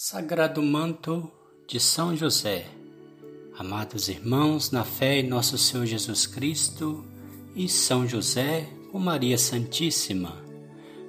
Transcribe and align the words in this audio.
Sagrado 0.00 0.62
manto 0.62 1.28
de 1.66 1.80
São 1.80 2.16
José. 2.16 2.66
Amados 3.58 4.08
irmãos, 4.08 4.70
na 4.70 4.84
fé 4.84 5.18
em 5.18 5.26
nosso 5.26 5.58
Senhor 5.58 5.86
Jesus 5.86 6.24
Cristo 6.24 7.04
e 7.52 7.68
São 7.68 8.06
José, 8.06 8.68
com 8.92 9.00
Maria 9.00 9.36
Santíssima. 9.36 10.40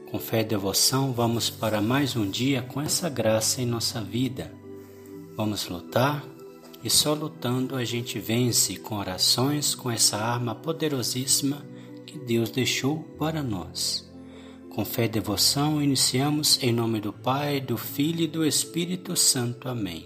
Com 0.10 0.18
fé 0.18 0.42
e 0.42 0.44
devoção, 0.44 1.14
vamos 1.14 1.52
para 1.52 1.80
mais 1.84 2.16
um 2.16 2.28
dia 2.28 2.64
com 2.64 2.82
essa 2.82 3.08
graça 3.08 3.62
em 3.62 3.66
nossa 3.68 4.02
vida. 4.02 4.52
Vamos 5.38 5.68
lutar 5.68 6.26
e 6.84 6.90
só 6.90 7.14
lutando 7.14 7.76
a 7.76 7.86
gente 7.86 8.18
vence 8.18 8.76
com 8.78 8.96
orações, 8.96 9.76
com 9.76 9.92
essa 9.92 10.18
arma 10.18 10.56
poderosíssima 10.56 11.64
que 12.08 12.18
Deus 12.18 12.50
deixou 12.50 13.04
para 13.20 13.44
nós. 13.44 14.09
Com 14.70 14.86
fé 14.86 15.06
e 15.06 15.10
devoção, 15.10 15.82
iniciamos 15.82 16.62
em 16.62 16.72
nome 16.72 17.02
do 17.02 17.12
Pai, 17.12 17.60
do 17.60 17.76
Filho 17.76 18.22
e 18.22 18.28
do 18.28 18.46
Espírito 18.46 19.16
Santo. 19.16 19.68
Amém. 19.68 20.06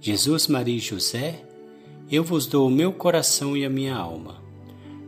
Jesus, 0.00 0.46
Maria 0.46 0.76
e 0.76 0.78
José, 0.78 1.42
eu 2.10 2.22
vos 2.22 2.46
dou 2.46 2.68
o 2.68 2.70
meu 2.70 2.92
coração 2.92 3.56
e 3.56 3.64
a 3.64 3.70
minha 3.70 3.96
alma. 3.96 4.42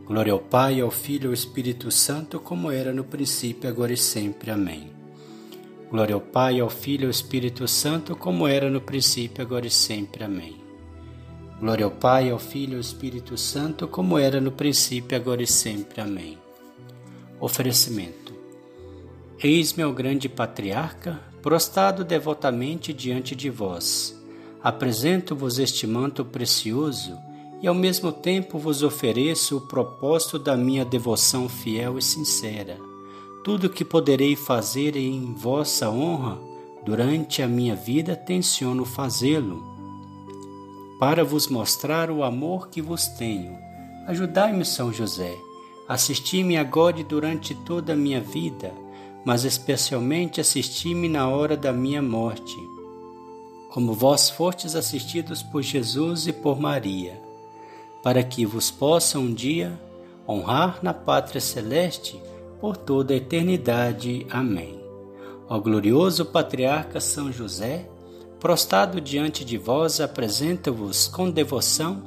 Glória 0.05 0.33
ao 0.33 0.39
Pai, 0.39 0.81
ao 0.81 0.89
Filho 0.89 1.25
e 1.25 1.27
ao 1.27 1.33
Espírito 1.33 1.91
Santo, 1.91 2.39
como 2.39 2.71
era 2.71 2.91
no 2.91 3.03
princípio, 3.03 3.69
agora 3.69 3.93
e 3.93 3.97
sempre. 3.97 4.49
Amém. 4.49 4.91
Glória 5.89 6.15
ao 6.15 6.21
Pai, 6.21 6.59
ao 6.59 6.69
Filho 6.69 7.03
e 7.03 7.05
ao 7.05 7.11
Espírito 7.11 7.67
Santo, 7.67 8.15
como 8.15 8.47
era 8.47 8.69
no 8.69 8.81
princípio, 8.81 9.43
agora 9.43 9.67
e 9.67 9.71
sempre. 9.71 10.23
Amém. 10.23 10.55
Glória 11.59 11.85
ao 11.85 11.91
Pai, 11.91 12.31
ao 12.31 12.39
Filho 12.39 12.73
e 12.73 12.75
ao 12.75 12.81
Espírito 12.81 13.37
Santo, 13.37 13.87
como 13.87 14.17
era 14.17 14.41
no 14.41 14.51
princípio, 14.51 15.15
agora 15.15 15.43
e 15.43 15.47
sempre. 15.47 16.01
Amém. 16.01 16.37
Oferecimento. 17.39 18.22
Eis-me 19.41 19.83
ao 19.83 19.91
grande 19.91 20.29
patriarca, 20.29 21.19
prostrado 21.41 22.03
devotamente 22.03 22.93
diante 22.93 23.35
de 23.35 23.49
vós. 23.49 24.17
Apresento-vos 24.61 25.59
este 25.59 25.85
manto 25.85 26.23
precioso 26.23 27.17
e 27.61 27.67
ao 27.67 27.73
mesmo 27.73 28.11
tempo 28.11 28.57
vos 28.57 28.83
ofereço 28.83 29.57
o 29.57 29.61
propósito 29.61 30.39
da 30.39 30.55
minha 30.55 30.85
devoção 30.85 31.49
fiel 31.49 31.97
e 31.97 32.01
sincera. 32.01 32.77
Tudo 33.43 33.69
que 33.69 33.83
poderei 33.83 34.35
fazer 34.35 34.95
em 34.95 35.33
vossa 35.33 35.89
honra 35.89 36.39
durante 36.85 37.41
a 37.41 37.47
minha 37.47 37.75
vida 37.75 38.15
tenciono 38.15 38.85
fazê-lo, 38.85 39.61
para 40.99 41.23
vos 41.25 41.47
mostrar 41.47 42.09
o 42.09 42.23
amor 42.23 42.69
que 42.69 42.81
vos 42.81 43.07
tenho. 43.07 43.57
Ajudai-me, 44.07 44.63
São 44.63 44.93
José. 44.93 45.35
Assisti-me 45.87 46.55
agora 46.55 46.99
e 46.99 47.03
durante 47.03 47.53
toda 47.53 47.91
a 47.91 47.95
minha 47.95 48.21
vida 48.21 48.82
mas 49.25 49.45
especialmente 49.45 50.41
assisti-me 50.41 51.07
na 51.07 51.27
hora 51.29 51.55
da 51.55 51.71
minha 51.71 52.01
morte, 52.01 52.55
como 53.69 53.93
vós 53.93 54.29
fostes 54.29 54.75
assistidos 54.75 55.41
por 55.41 55.61
Jesus 55.61 56.27
e 56.27 56.33
por 56.33 56.59
Maria, 56.59 57.19
para 58.03 58.21
que 58.21 58.45
vos 58.45 58.69
possa 58.69 59.17
um 59.17 59.33
dia 59.33 59.79
honrar 60.27 60.79
na 60.81 60.93
pátria 60.93 61.41
celeste 61.41 62.21
por 62.59 62.77
toda 62.77 63.13
a 63.13 63.17
eternidade. 63.17 64.25
Amém. 64.29 64.79
Ó 65.49 65.59
glorioso 65.59 66.25
patriarca 66.25 66.99
São 66.99 67.31
José, 67.31 67.89
prostrado 68.39 68.99
diante 68.99 69.43
de 69.43 69.57
vós, 69.57 69.99
apresento-vos 70.01 71.07
com 71.07 71.29
devoção 71.29 72.03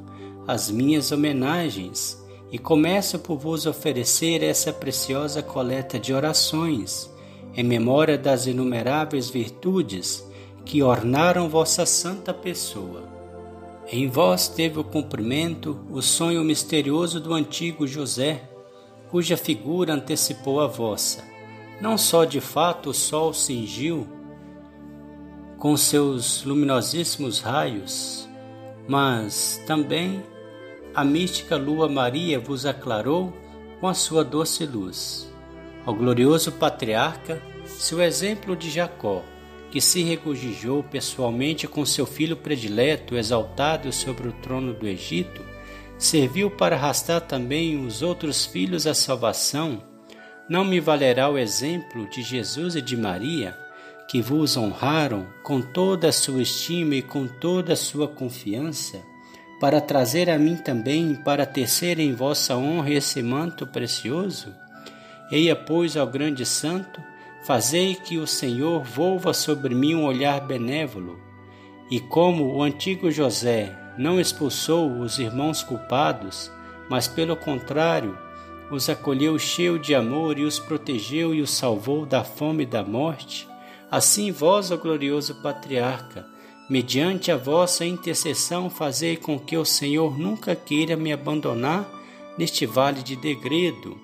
as 0.47 0.69
minhas 0.69 1.11
homenagens 1.11 2.25
e 2.51 2.57
começo 2.57 3.19
por 3.19 3.37
vos 3.37 3.65
oferecer 3.65 4.41
essa 4.41 4.71
preciosa 4.71 5.41
coleta 5.41 5.99
de 5.99 6.13
orações, 6.13 7.11
em 7.55 7.63
memória 7.63 8.17
das 8.17 8.45
inumeráveis 8.45 9.29
virtudes 9.29 10.25
que 10.63 10.81
ornaram 10.83 11.49
vossa 11.49 11.85
santa 11.85 12.33
pessoa. 12.33 13.03
Em 13.89 14.07
vós 14.07 14.47
teve 14.47 14.79
o 14.79 14.83
cumprimento 14.83 15.79
o 15.89 16.01
sonho 16.01 16.43
misterioso 16.43 17.19
do 17.19 17.33
antigo 17.33 17.87
José, 17.87 18.43
cuja 19.09 19.37
figura 19.37 19.93
antecipou 19.93 20.59
a 20.59 20.67
vossa. 20.67 21.23
Não 21.79 21.97
só 21.97 22.25
de 22.25 22.41
fato 22.41 22.89
o 22.89 22.93
sol 22.93 23.33
cingiu 23.33 24.07
com 25.57 25.75
seus 25.75 26.43
luminosíssimos 26.43 27.39
raios, 27.39 28.27
mas 28.87 29.61
também 29.65 30.21
a 30.97 31.03
mística 31.03 31.55
lua 31.55 31.87
Maria 31.87 32.39
vos 32.39 32.65
aclarou 32.65 33.31
com 33.79 33.87
a 33.87 33.93
sua 33.93 34.23
doce 34.23 34.65
luz. 34.65 35.31
Ao 35.85 35.93
glorioso 35.93 36.51
patriarca, 36.53 37.39
seu 37.65 38.01
exemplo 38.01 38.55
de 38.55 38.71
Jacó, 38.71 39.23
que 39.69 39.79
se 39.79 40.01
regozijou 40.01 40.81
pessoalmente 40.81 41.67
com 41.67 41.85
seu 41.85 42.07
filho 42.07 42.35
predileto 42.35 43.15
exaltado 43.15 43.93
sobre 43.93 44.27
o 44.27 44.31
trono 44.31 44.73
do 44.73 44.87
Egito, 44.87 45.45
serviu 45.99 46.49
para 46.49 46.75
arrastar 46.75 47.21
também 47.21 47.85
os 47.85 48.01
outros 48.01 48.47
filhos 48.47 48.87
à 48.87 48.95
salvação, 48.95 49.83
não 50.49 50.65
me 50.65 50.79
valerá 50.79 51.29
o 51.29 51.37
exemplo 51.37 52.09
de 52.09 52.23
Jesus 52.23 52.75
e 52.75 52.81
de 52.81 52.97
Maria, 52.97 53.55
que 54.09 54.19
vos 54.19 54.57
honraram 54.57 55.27
com 55.43 55.61
toda 55.61 56.09
a 56.09 56.11
sua 56.11 56.41
estima 56.41 56.95
e 56.95 57.03
com 57.03 57.27
toda 57.27 57.73
a 57.73 57.75
sua 57.75 58.07
confiança? 58.07 58.99
Para 59.59 59.81
trazer 59.81 60.29
a 60.29 60.37
mim 60.37 60.55
também, 60.55 61.15
para 61.15 61.45
tecer 61.45 61.99
em 61.99 62.13
vossa 62.13 62.55
honra 62.55 62.91
esse 62.91 63.21
manto 63.21 63.65
precioso? 63.65 64.53
Eia, 65.31 65.55
pois, 65.55 65.97
ao 65.97 66.07
grande 66.07 66.45
santo, 66.45 67.01
fazei 67.43 67.95
que 67.95 68.17
o 68.17 68.27
Senhor 68.27 68.83
volva 68.83 69.33
sobre 69.33 69.73
mim 69.73 69.95
um 69.95 70.05
olhar 70.05 70.41
benévolo. 70.41 71.19
E 71.89 71.99
como 71.99 72.53
o 72.55 72.61
antigo 72.61 73.09
José 73.09 73.75
não 73.97 74.19
expulsou 74.19 74.99
os 74.99 75.17
irmãos 75.17 75.63
culpados, 75.63 76.51
mas 76.89 77.07
pelo 77.07 77.35
contrário, 77.35 78.17
os 78.69 78.89
acolheu 78.89 79.39
cheio 79.39 79.79
de 79.79 79.95
amor 79.95 80.37
e 80.37 80.43
os 80.43 80.59
protegeu 80.59 81.33
e 81.33 81.41
os 81.41 81.51
salvou 81.51 82.05
da 82.05 82.23
fome 82.23 82.63
e 82.63 82.67
da 82.67 82.83
morte, 82.83 83.47
assim 83.89 84.31
vós, 84.31 84.71
ó 84.71 84.77
glorioso 84.77 85.35
patriarca, 85.35 86.25
Mediante 86.69 87.31
a 87.31 87.37
vossa 87.37 87.85
intercessão, 87.85 88.69
fazei 88.69 89.15
com 89.15 89.39
que 89.39 89.55
o 89.55 89.63
Senhor 89.63 90.19
nunca 90.19 90.53
queira 90.53 90.97
me 90.97 91.13
abandonar 91.13 91.89
neste 92.37 92.65
vale 92.65 93.01
de 93.01 93.15
degredo. 93.15 93.97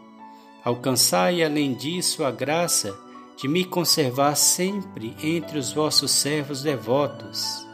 Alcançai, 0.64 1.44
além 1.44 1.74
disso, 1.74 2.24
a 2.24 2.32
graça 2.32 2.98
de 3.36 3.50
me 3.50 3.66
conservar 3.66 4.36
sempre 4.36 5.14
entre 5.22 5.60
os 5.60 5.74
vossos 5.74 6.12
servos 6.12 6.62
devotos, 6.62 7.68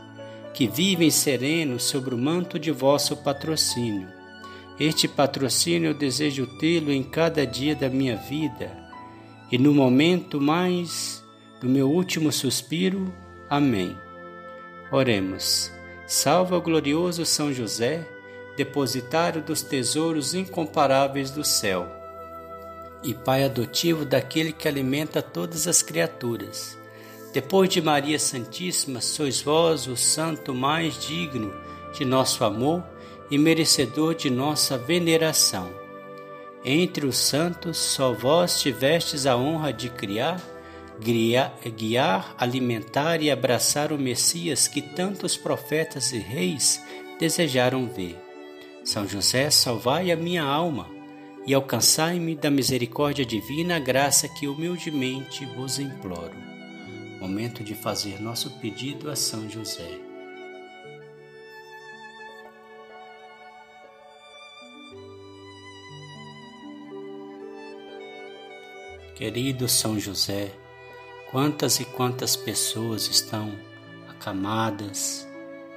que 0.55 0.67
vivem 0.67 1.11
serenos 1.11 1.83
sobre 1.83 2.15
o 2.15 2.17
manto 2.17 2.57
de 2.57 2.71
vosso 2.71 3.15
patrocínio. 3.17 4.07
Este 4.79 5.07
patrocínio 5.07 5.91
eu 5.91 5.93
desejo 5.93 6.47
tê-lo 6.57 6.91
em 6.91 7.03
cada 7.03 7.45
dia 7.45 7.75
da 7.75 7.89
minha 7.89 8.15
vida, 8.15 8.75
e 9.51 9.57
no 9.59 9.71
momento 9.71 10.41
mais 10.41 11.23
do 11.61 11.69
meu 11.69 11.91
último 11.91 12.31
suspiro. 12.31 13.13
Amém. 13.47 13.95
Oremos. 14.91 15.71
Salva 16.07 16.57
o 16.57 16.61
glorioso 16.61 17.23
São 17.23 17.53
José, 17.53 18.07
depositário 18.57 19.39
dos 19.39 19.61
tesouros 19.61 20.33
incomparáveis 20.33 21.29
do 21.29 21.43
céu, 21.43 21.87
e 23.03 23.13
Pai 23.13 23.43
adotivo 23.43 24.03
daquele 24.03 24.51
que 24.51 24.67
alimenta 24.67 25.21
todas 25.21 25.67
as 25.67 25.83
criaturas. 25.83 26.75
Depois 27.31 27.69
de 27.69 27.79
Maria 27.79 28.17
Santíssima, 28.17 28.99
sois 28.99 29.39
vós 29.39 29.85
o 29.85 29.95
santo 29.95 30.55
mais 30.55 30.95
digno 30.99 31.53
de 31.93 32.03
nosso 32.03 32.43
amor 32.43 32.83
e 33.29 33.37
merecedor 33.37 34.15
de 34.15 34.31
nossa 34.31 34.75
veneração. 34.75 35.69
Entre 36.65 37.05
os 37.05 37.17
santos, 37.19 37.77
só 37.77 38.11
vós 38.11 38.59
tivestes 38.59 39.27
a 39.27 39.37
honra 39.37 39.71
de 39.71 39.87
criar 39.89 40.41
guiar, 40.99 42.35
alimentar 42.37 43.21
e 43.21 43.31
abraçar 43.31 43.91
o 43.91 43.97
Messias 43.97 44.67
que 44.67 44.81
tantos 44.81 45.37
profetas 45.37 46.11
e 46.11 46.19
reis 46.19 46.83
desejaram 47.19 47.87
ver. 47.87 48.17
São 48.83 49.07
José, 49.07 49.49
salvai 49.49 50.11
a 50.11 50.15
minha 50.15 50.43
alma 50.43 50.89
e 51.45 51.53
alcançai-me 51.53 52.35
da 52.35 52.49
misericórdia 52.49 53.25
divina 53.25 53.77
a 53.77 53.79
graça 53.79 54.27
que 54.27 54.47
humildemente 54.47 55.45
vos 55.45 55.79
imploro. 55.79 56.35
Momento 57.19 57.63
de 57.63 57.75
fazer 57.75 58.21
nosso 58.21 58.51
pedido 58.59 59.09
a 59.09 59.15
São 59.15 59.49
José. 59.49 59.99
Querido 69.15 69.67
São 69.67 69.99
José, 69.99 70.53
Quantas 71.31 71.79
e 71.79 71.85
quantas 71.85 72.35
pessoas 72.35 73.07
estão 73.07 73.55
acamadas, 74.07 75.27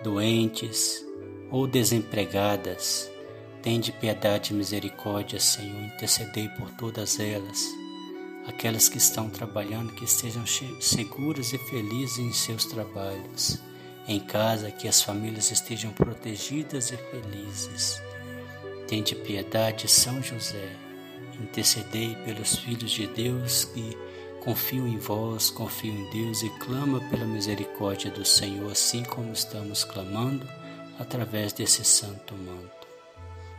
doentes 0.02 1.04
ou 1.50 1.66
desempregadas? 1.66 3.10
Tende 3.60 3.92
piedade 3.92 4.52
e 4.52 4.56
misericórdia, 4.56 5.38
Senhor, 5.38 5.78
intercedei 5.82 6.48
por 6.48 6.70
todas 6.70 7.20
elas. 7.20 7.68
aquelas 8.46 8.88
que 8.88 8.98
estão 8.98 9.28
trabalhando, 9.28 9.92
que 9.92 10.04
estejam 10.04 10.44
seguras 10.80 11.52
e 11.52 11.58
felizes 11.58 12.18
em 12.18 12.32
seus 12.32 12.64
trabalhos. 12.64 13.60
Em 14.08 14.18
casa, 14.18 14.70
que 14.70 14.88
as 14.88 15.02
famílias 15.02 15.50
estejam 15.52 15.92
protegidas 15.92 16.90
e 16.90 16.96
felizes. 16.96 18.02
Tende 18.88 19.14
piedade, 19.14 19.88
São 19.88 20.22
José. 20.22 20.76
Intercedei 21.40 22.16
pelos 22.24 22.56
filhos 22.56 22.90
de 22.90 23.06
Deus 23.06 23.64
que 23.66 23.96
confiam 24.44 24.86
em 24.86 24.98
vós, 24.98 25.50
confiam 25.50 25.94
em 25.94 26.10
Deus 26.10 26.42
e 26.42 26.50
clama 26.58 27.00
pela 27.08 27.24
misericórdia 27.24 28.10
do 28.10 28.24
Senhor, 28.24 28.70
assim 28.70 29.04
como 29.04 29.32
estamos 29.32 29.84
clamando 29.84 30.46
através 30.98 31.52
desse 31.52 31.84
santo 31.84 32.34
manto. 32.34 32.86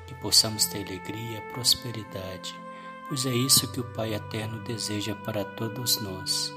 Que 0.08 0.14
possamos 0.16 0.66
ter 0.66 0.86
alegria, 0.86 1.42
prosperidade 1.54 2.64
pois 3.08 3.26
é 3.26 3.34
isso 3.34 3.72
que 3.72 3.80
o 3.80 3.84
Pai 3.94 4.16
Eterno 4.16 4.60
deseja 4.64 5.16
para 5.16 5.44
todos 5.44 6.02
nós, 6.02 6.52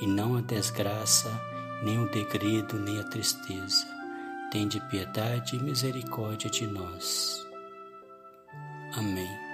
e 0.00 0.06
não 0.06 0.36
a 0.36 0.40
desgraça, 0.40 1.30
nem 1.82 1.98
o 1.98 2.10
degredo, 2.10 2.78
nem 2.78 2.98
a 2.98 3.04
tristeza. 3.04 3.86
Tende 4.50 4.80
piedade 4.88 5.56
e 5.56 5.62
misericórdia 5.62 6.48
de 6.48 6.66
nós. 6.66 7.46
Amém. 8.94 9.47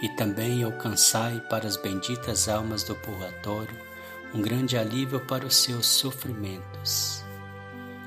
E 0.00 0.08
também 0.10 0.62
alcançai 0.62 1.40
para 1.50 1.66
as 1.66 1.76
benditas 1.76 2.48
almas 2.48 2.82
do 2.82 2.94
purgatório 2.94 3.88
um 4.34 4.42
grande 4.42 4.76
alívio 4.76 5.20
para 5.20 5.46
os 5.46 5.56
seus 5.56 5.86
sofrimentos. 5.86 7.24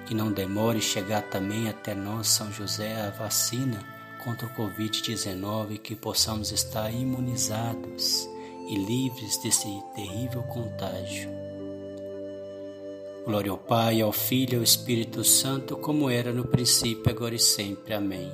Que 0.06 0.14
não 0.14 0.32
demore 0.32 0.82
chegar 0.82 1.24
também 1.24 1.70
até 1.70 1.96
nós, 1.96 2.28
São 2.28 2.52
José, 2.52 3.02
a 3.02 3.10
vacina 3.10 3.80
contra 4.24 4.46
o 4.46 4.50
Covid-19, 4.52 5.80
que 5.80 5.96
possamos 5.96 6.52
estar 6.52 6.92
imunizados 6.92 8.28
e 8.70 8.76
livres 8.76 9.38
desse 9.42 9.68
terrível 9.96 10.44
contágio. 10.44 11.30
Glória 13.26 13.52
ao 13.52 13.58
Pai, 13.58 14.02
ao 14.02 14.12
Filho 14.12 14.54
e 14.54 14.58
ao 14.58 14.64
Espírito 14.64 15.24
Santo, 15.24 15.78
como 15.78 16.10
era 16.10 16.32
no 16.32 16.46
princípio, 16.46 17.12
agora 17.12 17.36
e 17.36 17.40
sempre. 17.40 17.94
Amém. 17.94 18.32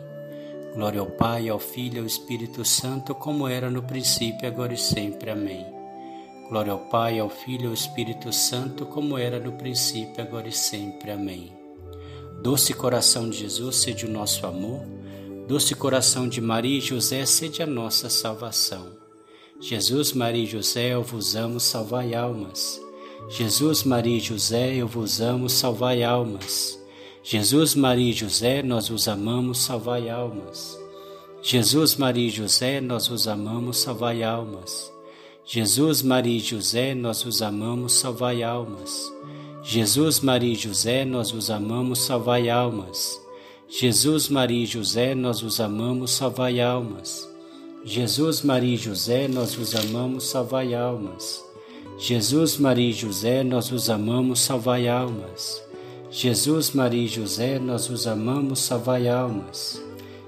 Glória 0.77 1.01
ao 1.01 1.07
Pai, 1.07 1.49
ao 1.49 1.59
Filho 1.59 1.97
e 1.97 1.99
ao 1.99 2.05
Espírito 2.05 2.63
Santo, 2.63 3.15
como 3.15 3.47
era 3.47 3.69
no 3.69 3.81
princípio, 3.81 4.47
agora 4.47 4.73
e 4.73 4.77
sempre. 4.77 5.31
Amém. 5.31 5.65
Glória 6.47 6.71
ao 6.71 6.79
Pai, 6.79 7.17
ao 7.17 7.29
Filho 7.29 7.65
e 7.65 7.67
ao 7.67 7.73
Espírito 7.73 8.31
Santo, 8.31 8.85
como 8.85 9.17
era 9.17 9.39
no 9.39 9.53
princípio, 9.53 10.23
agora 10.23 10.47
e 10.47 10.53
sempre. 10.53 11.09
Amém. 11.09 11.51
Doce 12.43 12.75
coração 12.75 13.27
de 13.27 13.39
Jesus, 13.39 13.77
sede 13.77 14.05
o 14.05 14.09
nosso 14.09 14.45
amor 14.45 14.85
Doce 15.47 15.73
coração 15.73 16.27
de 16.27 16.41
Maria 16.41 16.77
e 16.77 16.81
José, 16.81 17.25
sede 17.25 17.63
a 17.63 17.65
nossa 17.65 18.09
salvação. 18.09 18.97
Jesus, 19.61 20.11
Maria 20.11 20.43
e 20.43 20.45
José, 20.45 20.93
eu 20.93 21.01
vos 21.01 21.37
amo, 21.37 21.57
salvai 21.57 22.13
almas. 22.13 22.81
Jesus, 23.29 23.83
Maria 23.85 24.17
e 24.17 24.19
José, 24.19 24.75
eu 24.75 24.89
vos 24.89 25.21
amo, 25.21 25.49
salvai 25.49 26.03
almas. 26.03 26.76
Jesus, 27.29 27.75
Maria 27.75 28.11
e 28.11 28.13
José, 28.13 28.63
nós 28.63 28.87
vos 28.87 29.05
amamos, 29.05 29.57
salvai 29.57 30.09
almas. 30.09 30.79
Jesus, 31.41 31.97
Maria 31.97 32.25
e 32.25 32.29
José, 32.29 32.79
nós 32.79 33.07
vos 33.07 33.27
amamos, 33.27 33.79
salvai 33.79 34.23
almas. 34.23 34.89
Jesus, 35.43 36.01
Maria 36.01 36.37
e 36.37 36.39
José, 36.39 36.95
nós 36.95 37.23
vos 37.23 37.41
amamos, 37.41 37.91
salvai 37.91 38.43
almas. 38.43 39.11
Jesus, 39.61 40.21
Maria 40.21 40.53
e 40.53 40.55
José, 40.55 41.03
nós 41.03 41.29
vos 41.29 41.51
amamos, 41.51 41.99
salvai 41.99 42.49
almas. 42.49 43.19
Jesus, 43.69 44.29
Maria 44.29 44.63
e 44.63 44.65
José, 44.65 45.13
nós 45.13 45.43
os 45.43 45.59
amamos, 45.59 46.13
salvai 46.13 46.61
almas. 46.61 47.29
Jesus, 47.83 48.41
Maria 48.41 48.73
e 48.73 48.77
José, 48.77 49.27
nós 49.27 49.53
vos 49.53 49.75
amamos, 49.75 50.23
salvai 50.29 50.73
almas. 50.73 51.43
Jesus, 51.99 52.57
Maria 52.57 52.89
e 52.89 52.93
José, 52.93 53.43
nós 53.43 53.69
os 53.69 53.89
amamos, 53.89 54.39
salvai 54.39 54.87
almas. 54.87 55.66
Jesus, 56.09 56.71
Maria 56.71 57.03
e 57.03 57.07
José, 57.07 57.59
nós 57.59 57.89
os 57.89 58.07
amamos, 58.07 58.59
salvai 58.59 59.09
almas. 59.09 59.81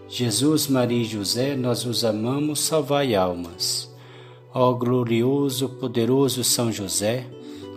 Jesus, 0.09 0.67
Maria 0.67 1.01
e 1.01 1.05
José, 1.05 1.55
nós 1.55 1.85
os 1.85 2.03
amamos, 2.03 2.59
salvai 2.59 3.15
almas. 3.15 3.89
Ó 4.53 4.73
glorioso, 4.73 5.69
poderoso 5.69 6.43
São 6.43 6.69
José, 6.69 7.25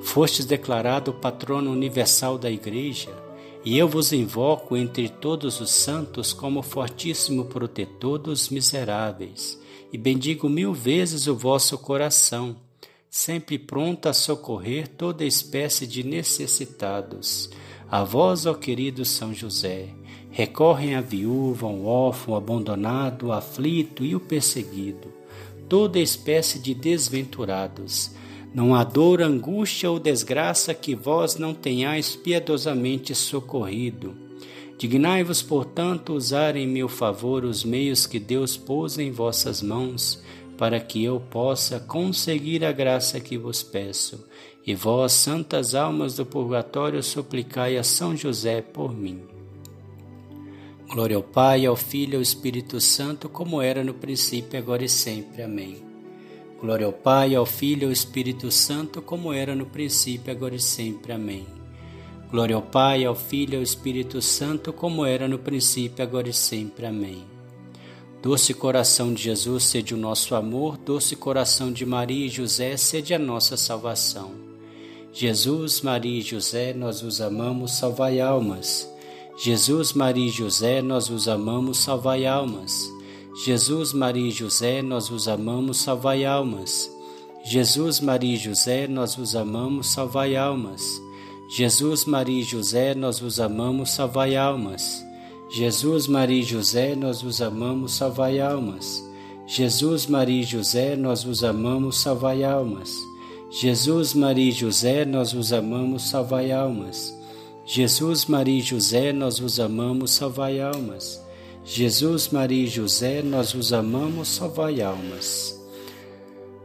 fostes 0.03 0.45
declarado 0.45 1.13
patrono 1.13 1.71
universal 1.71 2.37
da 2.37 2.51
Igreja, 2.51 3.11
e 3.65 3.79
eu 3.79 3.87
vos 3.87 4.13
invoco 4.13 4.77
entre 4.77 5.09
todos 5.09 5.61
os 5.61 5.71
santos 5.71 6.33
como 6.33 6.61
fortíssimo 6.61 7.45
protetor 7.45 8.19
dos 8.19 8.49
miseráveis, 8.49 9.61
e 9.93 9.97
bendigo 9.97 10.49
mil 10.49 10.73
vezes 10.73 11.29
o 11.29 11.37
vosso 11.37 11.79
coração, 11.79 12.57
sempre 13.09 13.61
pronto 13.61 14.09
a 14.09 14.13
socorrer 14.13 14.89
toda 14.89 15.25
espécie 15.25 15.87
de 15.87 16.03
necessitados. 16.03 17.49
A 17.93 18.03
vós, 18.05 18.47
ó 18.47 18.55
querido 18.55 19.05
São 19.05 19.35
José, 19.35 19.91
recorrem 20.31 20.95
a 20.95 21.03
viúva, 21.03 21.67
o 21.67 21.85
órfão, 21.87 22.35
abandonado, 22.35 23.27
o 23.27 23.33
aflito 23.33 24.03
e 24.03 24.17
o 24.17 24.21
perseguido, 24.21 25.13
toda 25.69 26.01
espécie 26.01 26.59
de 26.59 26.73
desventurados 26.73 28.11
não 28.55 28.75
há 28.75 28.83
dor, 28.83 29.23
angústia 29.23 29.91
ou 29.91 29.99
desgraça 29.99 30.73
que 30.73 30.95
vós 30.95 31.37
não 31.37 31.53
tenhais 31.53 32.17
piedosamente 32.17 33.15
socorrido. 33.15 34.15
Dignai-vos, 34.77 35.43
portanto, 35.43 36.15
usar 36.15 36.57
em 36.57 36.67
meu 36.67 36.89
favor 36.89 37.45
os 37.45 37.63
meios 37.63 38.07
que 38.07 38.19
Deus 38.19 38.57
pôs 38.57 38.99
em 38.99 39.11
vossas 39.11 39.63
mãos, 39.63 40.23
para 40.59 40.79
que 40.81 41.03
eu 41.03 41.19
possa 41.19 41.81
conseguir 41.81 42.65
a 42.65 42.73
graça 42.73 43.19
que 43.21 43.39
vos 43.39 43.63
peço. 43.63 44.23
E 44.65 44.75
vós, 44.75 45.13
santas 45.13 45.75
almas 45.75 46.17
do 46.17 46.25
purgatório, 46.25 47.03
suplicai 47.03 47.77
a 47.77 47.83
São 47.83 48.17
José 48.17 48.61
por 48.63 48.95
mim. 48.95 49.21
Glória 50.89 51.17
ao 51.17 51.23
Pai, 51.23 51.67
ao 51.67 51.75
Filho 51.75 52.13
e 52.13 52.17
ao 52.17 52.23
Espírito 52.23 52.81
Santo, 52.81 53.29
como 53.29 53.61
era 53.61 53.83
no 53.83 53.95
princípio, 53.95 54.59
agora 54.59 54.85
e 54.85 54.89
sempre. 54.89 55.43
Amém. 55.43 55.83
Glória 56.61 56.87
ao 56.87 56.93
Pai, 56.93 57.35
ao 57.35 57.45
Filho 57.47 57.83
e 57.83 57.87
ao 57.87 57.93
Espírito 57.93 58.53
Santo, 58.53 59.03
como 59.03 59.33
era 59.33 59.55
no 59.55 59.67
princípio, 59.67 60.31
agora 60.31 60.55
e 60.55 60.61
sempre. 60.61 61.13
Amém. 61.13 61.45
Glória 62.31 62.55
ao 62.55 62.63
Pai, 62.63 63.05
ao 63.05 63.17
Filho 63.17 63.55
e 63.55 63.57
ao 63.57 63.63
Espírito 63.63 64.23
Santo, 64.23 64.73
como 64.73 65.05
era 65.05 65.27
no 65.27 65.39
princípio, 65.39 66.05
agora 66.05 66.29
e 66.29 66.33
sempre. 66.33 66.87
Amém. 66.87 67.25
Doce 68.23 68.55
coração 68.55 69.13
de 69.13 69.25
Jesus, 69.25 69.65
sede 69.65 69.93
o 69.93 69.97
nosso 69.97 70.37
amor, 70.37 70.77
doce 70.77 71.17
coração 71.17 71.73
de 71.73 71.85
Maria 71.85 72.27
e 72.27 72.29
José, 72.29 72.77
sede 72.77 73.13
a 73.13 73.19
nossa 73.19 73.57
salvação. 73.57 74.52
Jesus, 75.13 75.83
Maria 75.83 76.21
e 76.21 76.23
José, 76.23 76.73
nós 76.73 77.03
os 77.03 77.21
amamos, 77.21 77.73
salvai 77.73 78.19
almas. 78.19 78.91
Jesus, 79.37 79.93
Maria 79.93 80.27
e 80.27 80.31
José, 80.31 80.81
nós 80.81 81.11
os 81.11 81.29
amamos, 81.29 81.79
salvai 81.79 82.25
almas. 82.25 82.91
Jesus, 83.45 83.93
Maria 83.93 84.29
e 84.29 84.31
José, 84.31 84.83
nós 84.83 85.09
vos 85.09 85.29
amamos, 85.29 85.79
salvai 85.79 86.25
almas. 86.25 86.91
Jesus, 87.45 87.99
Maria 88.01 88.35
e 88.35 88.37
José, 88.37 88.87
nós 88.87 89.17
vos 89.17 89.35
amamos, 89.35 89.89
salvai 89.89 90.37
almas. 90.37 91.03
Jesus, 91.49 92.05
Maria 92.05 92.41
e 92.41 92.45
José, 92.45 92.95
nós 92.95 93.21
vos 93.21 93.39
amamos, 93.41 93.91
salvai 93.91 94.37
almas. 94.37 95.05
Jesus, 95.51 96.07
Maria 96.07 96.41
e 96.41 96.45
José, 96.45 96.95
nós 96.95 97.21
vos 97.21 97.43
amamos, 97.43 97.93
salvai 97.95 98.41
almas. 98.41 99.03
Jesus, 99.47 100.07
Maria 100.07 100.41
e 100.41 100.45
José, 100.45 100.97
nós 100.97 101.25
vos 101.25 101.43
amamos, 101.43 101.99
salvai 101.99 102.45
almas. 102.45 103.12
Jesus, 103.55 104.15
Maria 104.15 104.49
e 104.49 104.51
José, 104.51 105.05
nós 105.05 105.35
vos 105.35 105.53
amamos, 105.53 106.09
salvai 106.09 106.51
almas. 106.51 107.15
Jesus, 107.67 108.25
Maria 108.25 108.59
e 108.59 108.63
José, 108.63 109.13
nós 109.13 109.39
vos 109.39 109.61
amamos, 109.61 110.13
salvai 110.13 110.59
almas. 110.59 111.23
Jesus, 111.63 112.31
Maria 112.31 112.65
e 112.65 112.67
José, 112.67 113.21
nós 113.21 113.53
vos 113.53 113.71
amamos, 113.71 114.29
salvai 114.29 114.81
almas. 114.81 115.63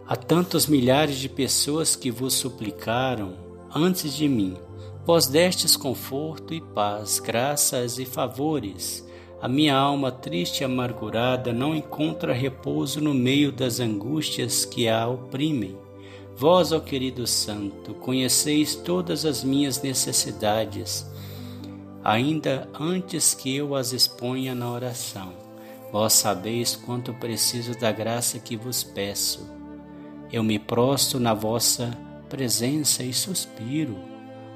Há 0.08 0.16
tantos 0.16 0.66
milhares 0.66 1.18
de 1.18 1.28
pessoas 1.28 1.94
que 1.94 2.10
vos 2.10 2.36
suplicaram 2.36 3.34
antes 3.76 4.14
de 4.14 4.30
mim. 4.30 4.56
Vós 5.06 5.28
destes 5.28 5.76
conforto 5.76 6.54
e 6.54 6.62
paz, 6.62 7.20
graças 7.20 8.00
e 8.00 8.06
favores. 8.06 9.06
A 9.42 9.50
minha 9.50 9.76
alma 9.76 10.10
triste 10.10 10.62
e 10.62 10.64
amargurada 10.64 11.52
não 11.52 11.76
encontra 11.76 12.32
repouso 12.32 13.02
no 13.02 13.14
meio 13.14 13.52
das 13.52 13.82
angústias 13.82 14.64
que 14.64 14.88
a 14.88 15.06
oprimem. 15.06 15.78
Vós, 16.38 16.72
ó 16.72 16.80
querido 16.80 17.26
Santo, 17.26 17.96
conheceis 17.96 18.76
todas 18.76 19.26
as 19.26 19.44
minhas 19.44 19.82
necessidades 19.82 21.06
ainda 22.04 22.70
antes 22.80 23.34
que 23.34 23.54
eu 23.54 23.76
as 23.76 23.92
exponha 23.92 24.56
na 24.56 24.72
oração. 24.72 25.34
Vós 25.92 26.14
sabeis 26.14 26.76
quanto 26.76 27.14
preciso 27.14 27.78
da 27.78 27.92
graça 27.92 28.40
que 28.40 28.56
vos 28.56 28.82
peço. 28.84 29.50
Eu 30.32 30.44
me 30.44 30.60
prostro 30.60 31.20
na 31.20 31.34
vossa 31.34 31.92
presença 32.30 33.04
e 33.04 33.12
suspiro, 33.14 33.98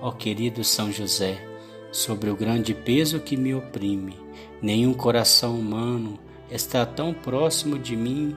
ó 0.02 0.12
querido 0.12 0.64
São 0.64 0.92
José, 0.92 1.46
sobre 1.92 2.30
o 2.30 2.36
grande 2.36 2.74
peso 2.74 3.20
que 3.20 3.36
me 3.36 3.54
oprime. 3.54 4.16
Nenhum 4.62 4.94
coração 4.94 5.60
humano 5.60 6.20
está 6.50 6.86
tão 6.86 7.14
próximo 7.14 7.80
de 7.80 7.98
mim 7.98 8.34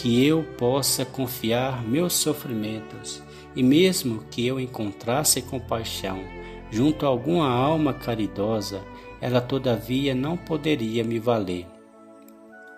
que 0.00 0.24
eu 0.24 0.44
possa 0.56 1.04
confiar 1.04 1.82
meus 1.82 2.12
sofrimentos, 2.12 3.20
e 3.56 3.64
mesmo 3.64 4.22
que 4.30 4.46
eu 4.46 4.60
encontrasse 4.60 5.42
compaixão 5.42 6.22
junto 6.70 7.04
a 7.04 7.08
alguma 7.08 7.48
alma 7.48 7.92
caridosa, 7.92 8.80
ela 9.20 9.40
todavia 9.40 10.14
não 10.14 10.36
poderia 10.36 11.02
me 11.02 11.18
valer. 11.18 11.66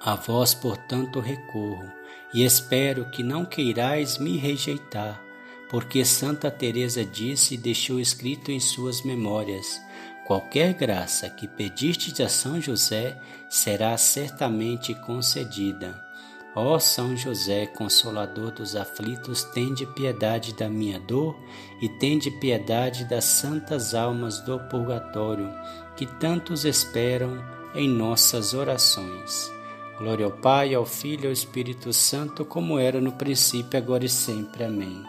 A 0.00 0.14
vós, 0.14 0.54
portanto, 0.54 1.20
recorro, 1.20 1.92
e 2.32 2.42
espero 2.42 3.10
que 3.10 3.22
não 3.22 3.44
queirais 3.44 4.16
me 4.16 4.38
rejeitar, 4.38 5.20
porque 5.68 6.06
Santa 6.06 6.50
Teresa 6.50 7.04
disse 7.04 7.52
e 7.52 7.58
deixou 7.58 8.00
escrito 8.00 8.50
em 8.50 8.58
suas 8.58 9.02
memórias: 9.02 9.78
qualquer 10.26 10.72
graça 10.72 11.28
que 11.28 11.46
pedistes 11.46 12.18
a 12.18 12.30
São 12.30 12.58
José 12.58 13.20
será 13.50 13.94
certamente 13.98 14.94
concedida. 14.94 16.09
Ó 16.54 16.78
São 16.80 17.16
José, 17.16 17.66
consolador 17.66 18.50
dos 18.50 18.74
aflitos, 18.74 19.44
tende 19.44 19.86
piedade 19.86 20.52
da 20.52 20.68
minha 20.68 20.98
dor 20.98 21.36
e 21.80 21.88
tende 21.88 22.30
piedade 22.30 23.04
das 23.04 23.24
santas 23.24 23.94
almas 23.94 24.40
do 24.40 24.58
purgatório, 24.68 25.48
que 25.96 26.06
tantos 26.06 26.64
esperam 26.64 27.38
em 27.74 27.88
nossas 27.88 28.52
orações. 28.52 29.50
Glória 29.96 30.24
ao 30.24 30.32
Pai, 30.32 30.74
ao 30.74 30.84
Filho 30.84 31.24
e 31.24 31.26
ao 31.28 31.32
Espírito 31.32 31.92
Santo, 31.92 32.44
como 32.44 32.78
era 32.78 33.00
no 33.00 33.12
princípio, 33.12 33.78
agora 33.78 34.04
e 34.04 34.08
sempre. 34.08 34.64
Amém. 34.64 35.04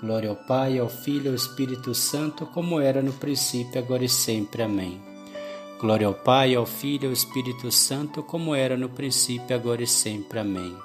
Glória 0.00 0.30
ao 0.30 0.36
Pai, 0.36 0.78
ao 0.78 0.88
Filho 0.88 1.26
e 1.26 1.28
ao 1.28 1.34
Espírito 1.34 1.94
Santo, 1.94 2.46
como 2.46 2.80
era 2.80 3.02
no 3.02 3.12
princípio, 3.12 3.78
agora 3.78 4.04
e 4.04 4.08
sempre. 4.08 4.62
Amém. 4.62 5.09
Glória 5.80 6.06
ao 6.06 6.12
Pai, 6.12 6.54
ao 6.54 6.66
Filho 6.66 7.04
e 7.04 7.06
ao 7.06 7.12
Espírito 7.12 7.72
Santo, 7.72 8.22
como 8.22 8.54
era 8.54 8.76
no 8.76 8.90
princípio, 8.90 9.56
agora 9.56 9.82
e 9.82 9.86
sempre. 9.86 10.38
Amém. 10.38 10.76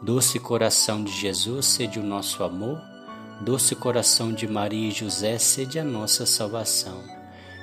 Doce 0.00 0.38
coração 0.38 1.02
de 1.02 1.10
Jesus, 1.10 1.66
sede 1.66 1.98
o 1.98 2.02
nosso 2.04 2.44
amor. 2.44 2.80
Doce 3.40 3.74
coração 3.74 4.32
de 4.32 4.46
Maria 4.46 4.88
e 4.88 4.92
José, 4.92 5.36
sede 5.36 5.80
a 5.80 5.84
nossa 5.84 6.24
salvação. 6.26 7.02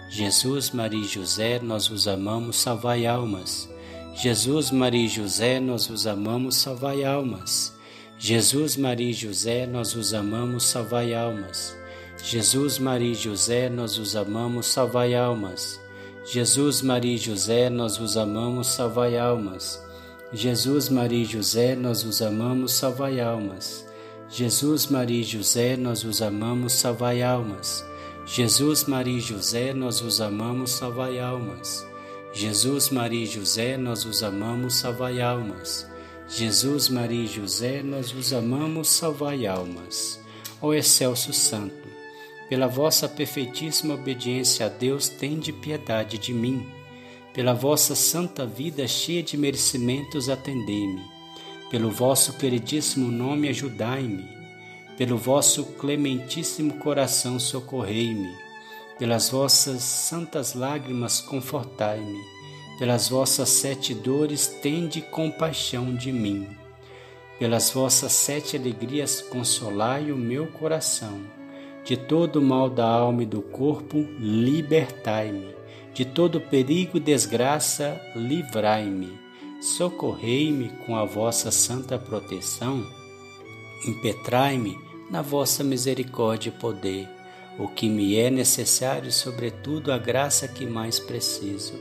Jesus, 0.10 0.72
Maria 0.72 1.00
e 1.00 1.08
José, 1.08 1.58
nós 1.60 1.88
vos 1.88 2.06
amamos, 2.06 2.58
salvai 2.58 3.06
almas. 3.06 3.70
Jesus, 4.14 4.70
Maria 4.70 5.06
e 5.06 5.08
José, 5.08 5.62
nós 5.62 5.88
vos 5.88 6.06
amamos, 6.06 6.58
salvai 6.58 7.06
almas. 7.06 7.74
Jesus, 8.20 8.76
Maria 8.76 9.12
e 9.12 9.14
José, 9.14 9.66
nós 9.66 9.94
vos 9.94 10.14
amamos, 10.14 10.66
salvai 10.66 11.14
almas. 11.14 11.78
Jesus, 12.22 12.78
Maria 12.78 13.14
e 13.14 13.16
José, 13.16 13.70
nós 13.70 13.96
vos 13.96 14.18
amamos, 14.18 14.66
salvai 14.66 15.16
almas. 15.16 15.87
Jesus, 16.30 16.82
Maria 16.82 17.16
e 17.16 17.18
José, 17.18 17.70
nós 17.70 17.96
vos 17.96 18.18
amamos, 18.18 18.68
salvai 18.68 19.18
almas. 19.18 19.82
Jesus, 20.34 20.90
Maria 20.90 21.22
e 21.22 21.26
José, 21.26 21.74
nós 21.74 22.04
vos 22.04 22.22
amamos, 22.22 22.74
salvai 22.74 23.22
almas. 23.22 23.88
Jesus, 24.30 24.88
Maria 24.88 25.22
e 25.22 25.24
José, 25.24 25.78
nós 25.78 26.04
vos 26.04 26.22
amamos, 26.22 26.74
salvai 26.74 27.24
almas. 27.24 27.86
Jesus, 28.26 28.84
Maria 28.84 29.18
e 29.18 29.22
José, 29.22 29.74
nós 29.74 30.02
vos 30.02 30.20
amamos, 30.20 30.72
salvai 30.72 31.18
almas. 31.18 31.88
Jesus, 32.34 32.90
Maria 32.90 33.24
e 33.24 33.26
José, 33.26 33.78
nós 33.78 34.04
os 34.04 34.22
amamos, 34.22 34.74
salvai 34.74 35.22
almas. 35.22 35.88
Jesus, 36.28 36.90
Maria 36.90 37.24
e 37.24 37.28
José, 37.28 37.82
nós 37.82 38.14
os 38.14 38.34
amamos, 38.34 38.90
salvai 38.90 39.48
almas. 39.48 40.20
Ó 40.62 40.74
excelso 40.74 41.32
Santo, 41.32 41.87
pela 42.50 42.68
vossa 42.68 43.08
perfeitíssima 43.08 43.94
obediência 43.94 44.66
a 44.66 44.70
Deus, 44.70 45.10
tende 45.10 45.52
piedade 45.52 46.18
de 46.18 46.34
mim. 46.34 46.66
Pela 47.34 47.54
vossa 47.54 47.96
santa 47.96 48.46
vida 48.46 48.88
cheia 48.88 49.22
de 49.22 49.38
merecimentos, 49.38 50.30
atendei-me. 50.30 51.02
Pelo 51.70 51.92
vosso 51.92 52.34
queridíssimo 52.34 53.12
nome, 53.12 53.50
ajudai-me. 53.50 54.26
Pelo 54.98 55.18
vosso 55.18 55.64
clementíssimo 55.64 56.76
coração, 56.76 57.40
socorrei-me 57.40 58.48
pelas 58.98 59.30
vossas 59.30 59.84
santas 59.84 60.54
lágrimas, 60.54 61.22
confortai-me. 61.22 62.20
Pelas 62.80 63.10
vossas 63.10 63.50
sete 63.50 63.94
dores, 63.94 64.48
tende 64.48 65.02
compaixão 65.02 65.96
de 65.96 66.12
mim. 66.12 66.48
Pelas 67.40 67.70
vossas 67.70 68.12
sete 68.12 68.58
alegrias, 68.58 69.22
consolai 69.22 70.12
o 70.12 70.18
meu 70.18 70.48
coração. 70.48 71.37
De 71.88 71.96
todo 71.96 72.42
mal 72.42 72.70
da 72.70 72.86
alma 72.86 73.24
e 73.24 73.26
do 73.26 73.42
corpo, 73.42 74.06
libertai-me. 74.20 75.56
De 75.94 76.04
todo 76.04 76.42
perigo 76.42 76.98
e 76.98 77.00
desgraça, 77.00 77.98
livrai-me. 78.14 79.18
Socorrei-me 79.62 80.68
com 80.86 80.98
a 80.98 81.06
vossa 81.06 81.50
santa 81.50 81.98
proteção. 81.98 82.86
Impetrai-me 83.88 84.78
na 85.10 85.22
vossa 85.22 85.64
misericórdia 85.64 86.50
e 86.50 86.60
poder 86.60 87.08
o 87.58 87.70
que 87.70 87.88
me 87.88 88.18
é 88.18 88.30
necessário, 88.30 89.10
sobretudo 89.10 89.90
a 89.94 89.98
graça 89.98 90.46
que 90.46 90.66
mais 90.66 91.00
preciso. 91.00 91.74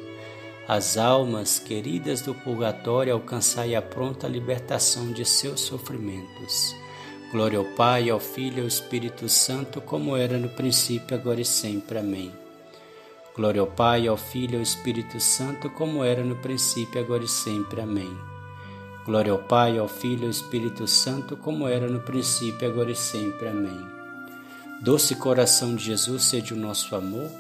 As 0.69 0.97
almas 0.97 1.59
queridas 1.59 2.21
do 2.21 2.33
purgatório 2.33 3.13
alcançai 3.13 3.75
a 3.75 3.83
pronta 3.83 4.29
libertação 4.29 5.13
de 5.13 5.25
seus 5.25 5.63
sofrimentos. 5.63 6.77
Glória 7.33 7.59
ao 7.59 7.65
Pai, 7.65 8.09
ao 8.09 8.21
Filho 8.21 8.59
e 8.59 8.61
ao 8.61 8.69
Espírito 8.69 9.29
Santo, 9.29 9.81
como 9.81 10.17
era 10.17 10.39
no 10.39 10.49
princípio, 10.49 11.17
agora 11.17 11.41
e 11.41 11.45
sempre. 11.45 11.99
Amém. 11.99 12.33
Glória 13.35 13.61
ao 13.61 13.67
Pai, 13.67 14.07
ao 14.07 14.17
Filho 14.17 14.55
e 14.55 14.57
ao 14.57 14.63
Espírito 14.63 15.19
Santo, 15.19 15.69
como 15.69 16.05
era 16.05 16.23
no 16.23 16.37
princípio, 16.37 17.01
agora 17.01 17.25
e 17.25 17.29
sempre. 17.29 17.81
Amém. 17.81 18.17
Glória 19.05 19.33
ao 19.33 19.39
Pai, 19.39 19.77
ao 19.77 19.89
Filho 19.89 20.23
e 20.23 20.25
ao 20.27 20.31
Espírito 20.31 20.87
Santo, 20.87 21.37
como 21.37 21.67
era 21.67 21.89
no 21.89 22.01
princípio, 22.01 22.69
agora 22.69 22.93
e 22.93 22.97
sempre. 22.97 23.49
Amém. 23.49 23.87
Doce 24.81 25.17
coração 25.17 25.75
de 25.75 25.85
Jesus, 25.85 26.23
sede 26.23 26.55
o 26.55 26.57
nosso 26.57 26.95
amor. 26.95 27.31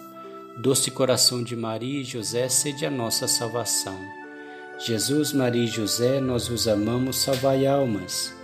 Doce 0.56 0.90
coração 0.90 1.44
de 1.44 1.54
Maria 1.54 2.00
e 2.00 2.04
José, 2.04 2.48
sede 2.48 2.84
a 2.84 2.90
nossa 2.90 3.28
salvação. 3.28 3.98
Jesus, 4.78 5.32
Maria 5.32 5.64
e 5.64 5.68
José, 5.68 6.20
nós 6.20 6.48
vos 6.48 6.66
amamos, 6.66 7.16
salvai 7.16 7.66
almas. 7.66 8.34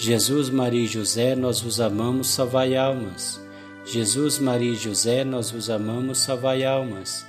Jesus, 0.00 0.48
Maria 0.48 0.84
e 0.84 0.86
José, 0.86 1.34
nós 1.34 1.60
vos 1.60 1.80
amamos, 1.80 2.28
salvai 2.28 2.76
almas. 2.76 3.40
Jesus, 3.84 4.38
Maria 4.38 4.70
e 4.70 4.76
José, 4.76 5.24
nós 5.24 5.50
vos 5.50 5.68
amamos, 5.68 6.18
salvai 6.18 6.64
almas. 6.64 7.26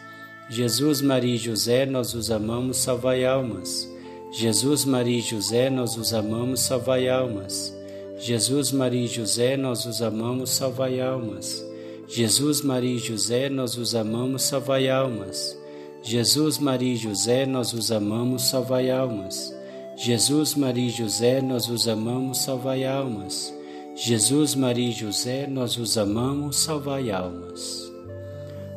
Jesus, 0.52 1.02
Maria 1.02 1.34
e 1.34 1.38
José, 1.40 1.88
nós 1.88 2.14
vos 2.14 2.30
amamos, 2.30 2.78
salvai 2.78 3.26
almas. 3.26 3.90
Jesus, 4.32 4.86
Maria 4.86 5.18
e 5.18 5.22
José, 5.22 5.72
nós 5.72 5.96
vos 5.96 6.14
amamos, 6.14 6.60
salvai 6.60 7.10
almas. 7.10 7.74
Jesus, 8.20 8.72
Maria 8.72 9.06
e 9.06 9.08
José, 9.08 9.58
nós 9.58 9.86
os 9.88 10.04
amamos, 10.04 10.52
salvai 10.52 11.00
almas. 11.00 11.66
Jesus, 12.08 12.62
Maria 12.62 12.94
e 12.94 13.00
José, 13.00 13.50
nós 13.50 13.78
os 13.78 13.96
amamos, 13.96 14.44
salvai 14.44 14.90
almas. 14.92 15.58
Jesus, 16.04 16.60
Maria 16.60 16.94
e 16.94 16.98
José, 16.98 17.48
nós 17.48 17.74
os 17.74 17.92
amamos, 17.92 18.44
salvai 18.44 18.92
almas. 18.92 19.59
Jesus, 20.02 20.56
Maria 20.56 20.88
e 20.88 20.90
José, 20.90 21.42
nós 21.42 21.68
os 21.68 21.86
amamos, 21.86 22.38
salvai 22.40 22.86
almas. 22.86 23.54
Jesus, 23.96 24.56
Maria 24.56 24.90
e 24.90 24.94
José, 24.94 25.46
nós 25.46 25.78
os 25.78 25.98
amamos, 25.98 26.56
salvai 26.56 27.12
almas. 27.12 27.92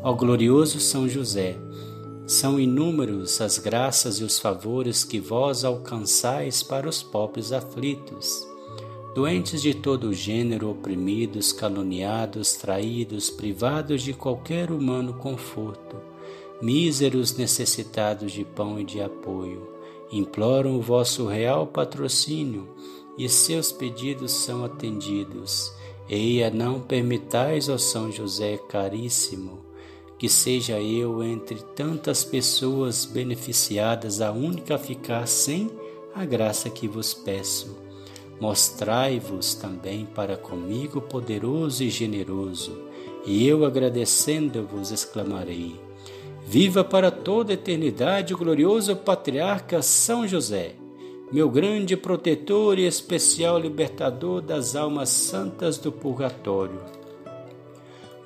Ó 0.03 0.13
glorioso 0.15 0.81
São 0.81 1.09
José, 1.09 1.57
são 2.27 2.59
inúmeros 2.59 3.41
as 3.41 3.57
graças 3.59 4.17
e 4.17 4.25
os 4.25 4.41
favores 4.41 5.05
que 5.05 5.21
vós 5.21 5.65
alcançais 5.65 6.63
para 6.63 6.89
os 6.89 7.05
pobres 7.05 7.53
aflitos 7.53 8.51
doentes 9.15 9.61
de 9.61 9.75
todo 9.75 10.09
o 10.09 10.15
gênero, 10.15 10.71
oprimidos, 10.71 11.53
caluniados, 11.53 12.55
traídos, 12.55 13.29
privados 13.29 14.03
de 14.03 14.15
qualquer 14.15 14.71
humano 14.71 15.15
conforto, 15.15 15.97
míseros 16.63 17.37
necessitados 17.37 18.33
de 18.33 18.45
pão 18.45 18.81
e 18.81 18.85
de 18.85 19.03
apoio, 19.03 19.72
imploram 20.13 20.77
o 20.77 20.83
vosso 20.83 21.27
real 21.27 21.67
patrocínio 21.67 22.69
e 23.19 23.29
seus 23.29 23.73
pedidos 23.73 24.31
são 24.33 24.65
atendidos. 24.65 25.73
Eia, 26.09 26.51
não 26.51 26.81
permitais, 26.81 27.69
ó 27.69 27.79
São 27.79 28.13
José 28.13 28.59
caríssimo, 28.69 29.65
que 30.19 30.29
seja 30.29 30.81
eu 30.81 31.23
entre 31.23 31.63
tantas 31.75 32.23
pessoas 32.23 33.05
beneficiadas 33.05 34.21
a 34.21 34.31
única 34.31 34.75
a 34.75 34.79
ficar 34.79 35.27
sem 35.27 35.71
a 36.15 36.25
graça 36.25 36.69
que 36.69 36.87
vos 36.87 37.15
peço 37.15 37.83
Mostrai-vos 38.43 39.55
também 39.55 40.05
para 40.05 40.37
comigo 40.37 41.01
poderoso 41.01 41.85
e 41.85 41.89
generoso, 41.89 42.77
e 43.25 43.47
eu 43.47 43.65
agradecendo-vos 43.65 44.91
exclamarei: 44.91 45.81
Viva 46.53 46.85
para 46.85 47.11
toda 47.11 47.51
a 47.51 47.55
eternidade 47.55 48.35
o 48.35 48.37
glorioso 48.37 48.95
patriarca 48.95 49.81
São 49.81 50.29
José, 50.29 50.75
meu 51.33 51.49
grande 51.49 51.97
protetor 51.97 52.79
e 52.79 52.87
especial 52.87 53.59
libertador 53.59 54.43
das 54.43 54.77
almas 54.77 55.09
santas 55.09 55.79
do 55.79 55.91
purgatório. 55.91 56.79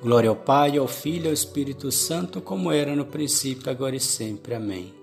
Glória 0.01 0.29
ao 0.29 0.35
Pai, 0.35 0.77
ao 0.77 0.89
Filho 0.89 1.23
e 1.23 1.27
ao 1.29 1.33
Espírito 1.33 1.89
Santo, 1.89 2.41
como 2.41 2.69
era 2.69 2.93
no 2.97 3.05
princípio, 3.05 3.71
agora 3.71 3.95
e 3.95 3.99
sempre. 4.01 4.55
Amém. 4.55 4.93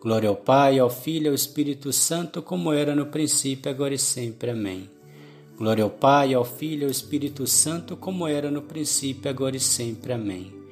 Glória 0.00 0.28
ao 0.28 0.34
Pai, 0.34 0.76
ao 0.80 0.90
Filho 0.90 1.26
e 1.26 1.28
ao 1.28 1.34
Espírito 1.34 1.92
Santo, 1.92 2.42
como 2.42 2.72
era 2.72 2.92
no 2.92 3.06
princípio, 3.06 3.70
agora 3.70 3.94
e 3.94 3.98
sempre. 3.98 4.50
Amém. 4.50 4.90
Glória 5.56 5.84
ao 5.84 5.90
Pai, 5.90 6.34
ao 6.34 6.44
Filho 6.44 6.82
e 6.82 6.84
ao 6.86 6.90
Espírito 6.90 7.46
Santo, 7.46 7.96
como 7.96 8.26
era 8.26 8.50
no 8.50 8.62
princípio, 8.62 9.30
agora 9.30 9.56
e 9.56 9.60
sempre. 9.60 10.12
Amém. 10.12 10.63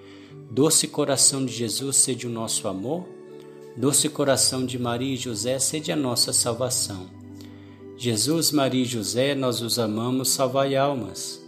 Doce 0.54 0.87
coração 0.87 1.47
de 1.47 1.50
Jesus, 1.50 1.97
sede 1.97 2.26
o 2.26 2.30
nosso 2.30 2.68
amor. 2.68 3.09
Doce 3.75 4.06
coração 4.11 4.66
de 4.66 4.78
Maria 4.78 5.14
e 5.14 5.16
José, 5.16 5.59
sede 5.59 5.90
a 5.90 5.97
nossa 5.97 6.30
salvação. 6.30 7.06
Jesus, 7.97 8.52
Maria 8.52 8.82
e 8.82 8.85
José, 8.85 9.35
nós 9.35 9.62
os 9.62 9.78
amamos, 9.78 10.28
salvai 10.28 10.76
almas. 10.76 11.42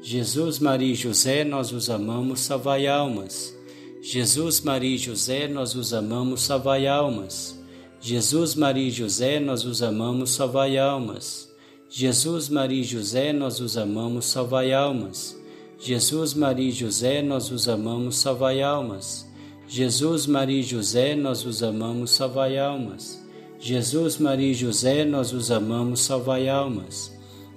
Jesus, 0.00 0.58
Maria 0.58 0.90
e 0.90 0.94
José, 0.94 1.44
nós 1.44 1.70
os 1.70 1.90
amamos, 1.90 2.40
salvai 2.40 2.86
almas. 2.86 3.54
Jesus, 4.00 4.62
Maria 4.62 4.94
e 4.94 4.98
José, 4.98 5.46
nós 5.48 5.74
os 5.74 5.92
amamos, 5.92 6.40
salvai 6.40 6.86
almas. 6.86 7.60
Jesus, 8.00 8.54
Maria 8.54 8.88
e 8.88 8.90
José, 8.90 9.38
nós 9.38 9.66
os 9.66 9.82
amamos, 9.82 10.30
salvai 10.30 10.78
almas. 10.78 11.52
Jesus, 11.90 12.48
Maria 12.48 12.80
e 12.80 12.84
José, 12.84 13.34
nós 13.34 13.60
os 13.60 13.76
amamos, 13.76 14.24
salvai 14.24 14.72
almas. 14.72 15.36
Jesus, 15.78 16.32
Maria 16.34 16.68
e 16.68 16.72
José, 16.72 17.22
nós 17.22 17.50
os 17.50 17.68
amamos, 17.68 18.16
salvai 18.16 18.62
almas. 18.62 19.26
Jesus, 19.68 20.26
Maria 20.26 20.60
e 20.60 20.62
José, 20.62 21.14
nós 21.14 21.44
os 21.44 21.62
amamos, 21.62 22.12
salvai 22.12 22.58
almas. 22.58 23.22
Jesus, 23.58 24.18
Maria 24.18 24.50
e 24.50 24.54
José, 24.54 25.04
nós 25.04 25.32
os 25.32 25.50
amamos, 25.50 26.00
salvai 26.00 26.48
almas. 26.48 27.14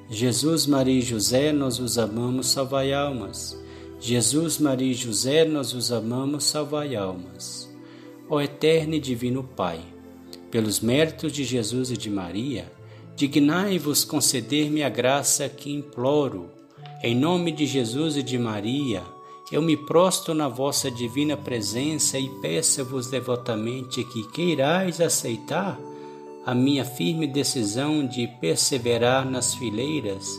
Jesus, 0.09 0.65
Maria 0.65 0.99
e 0.99 1.01
José, 1.01 1.51
nós 1.53 1.79
os 1.79 1.97
amamos, 1.97 2.47
salvai 2.47 2.93
almas. 2.93 3.57
Jesus, 3.99 4.57
Maria 4.57 4.91
e 4.91 4.93
José, 4.93 5.45
nós 5.45 5.73
os 5.73 5.91
amamos, 5.91 6.45
salvai 6.45 6.95
almas. 6.95 7.69
Ó 8.29 8.41
eterno 8.41 8.95
e 8.95 8.99
divino 8.99 9.43
Pai, 9.43 9.79
pelos 10.49 10.79
méritos 10.79 11.31
de 11.31 11.43
Jesus 11.43 11.91
e 11.91 11.97
de 11.97 12.09
Maria, 12.09 12.71
dignai-vos 13.15 14.03
conceder-me 14.03 14.83
a 14.83 14.89
graça 14.89 15.47
que 15.47 15.71
imploro. 15.71 16.58
Em 17.01 17.15
nome 17.15 17.53
de 17.53 17.65
Jesus 17.65 18.17
e 18.17 18.23
de 18.23 18.37
Maria, 18.37 19.01
eu 19.49 19.61
me 19.61 19.77
prostro 19.77 20.33
na 20.33 20.49
vossa 20.49 20.91
divina 20.91 21.37
presença 21.37 22.19
e 22.19 22.27
peço-vos 22.41 23.07
devotamente 23.07 24.03
que 24.03 24.27
queirais 24.27 24.99
aceitar 24.99 25.79
a 26.45 26.53
minha 26.53 26.83
firme 26.83 27.25
decisão 27.25 28.05
de 28.05 28.27
perseverar 28.41 29.25
nas 29.25 29.55
fileiras 29.55 30.37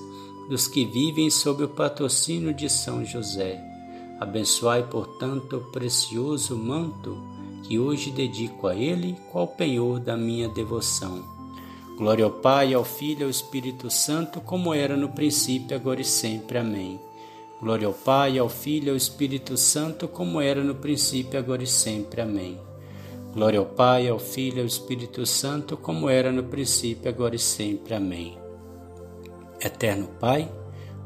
dos 0.50 0.68
que 0.68 0.84
vivem 0.84 1.30
sob 1.30 1.64
o 1.64 1.68
patrocínio 1.68 2.52
de 2.52 2.68
São 2.68 3.06
José. 3.06 3.58
Abençoai, 4.20 4.82
portanto, 4.82 5.56
o 5.56 5.72
precioso 5.72 6.54
manto 6.54 7.16
que 7.62 7.78
hoje 7.78 8.10
dedico 8.10 8.66
a 8.66 8.76
ele, 8.76 9.16
qual 9.32 9.48
penhor 9.48 9.98
da 9.98 10.14
minha 10.14 10.46
devoção. 10.46 11.39
Glória 12.00 12.24
ao 12.24 12.30
Pai, 12.30 12.72
ao 12.72 12.82
Filho 12.82 13.20
e 13.20 13.24
ao 13.24 13.28
Espírito 13.28 13.90
Santo, 13.90 14.40
como 14.40 14.72
era 14.72 14.96
no 14.96 15.10
princípio, 15.10 15.76
agora 15.76 16.00
e 16.00 16.04
sempre. 16.04 16.56
Amém. 16.56 16.98
Glória 17.60 17.86
ao 17.86 17.92
Pai, 17.92 18.38
ao 18.38 18.48
Filho 18.48 18.86
e 18.86 18.90
ao 18.92 18.96
Espírito 18.96 19.54
Santo, 19.58 20.08
como 20.08 20.40
era 20.40 20.64
no 20.64 20.74
princípio, 20.74 21.38
agora 21.38 21.62
e 21.62 21.66
sempre. 21.66 22.22
Amém. 22.22 22.58
Glória 23.34 23.60
ao 23.60 23.66
Pai, 23.66 24.08
ao 24.08 24.18
Filho 24.18 24.56
e 24.56 24.60
ao 24.60 24.66
Espírito 24.66 25.26
Santo, 25.26 25.76
como 25.76 26.08
era 26.08 26.32
no 26.32 26.42
princípio, 26.42 27.06
agora 27.06 27.36
e 27.36 27.38
sempre. 27.38 27.92
Amém. 27.92 28.38
Eterno 29.60 30.08
Pai, 30.18 30.50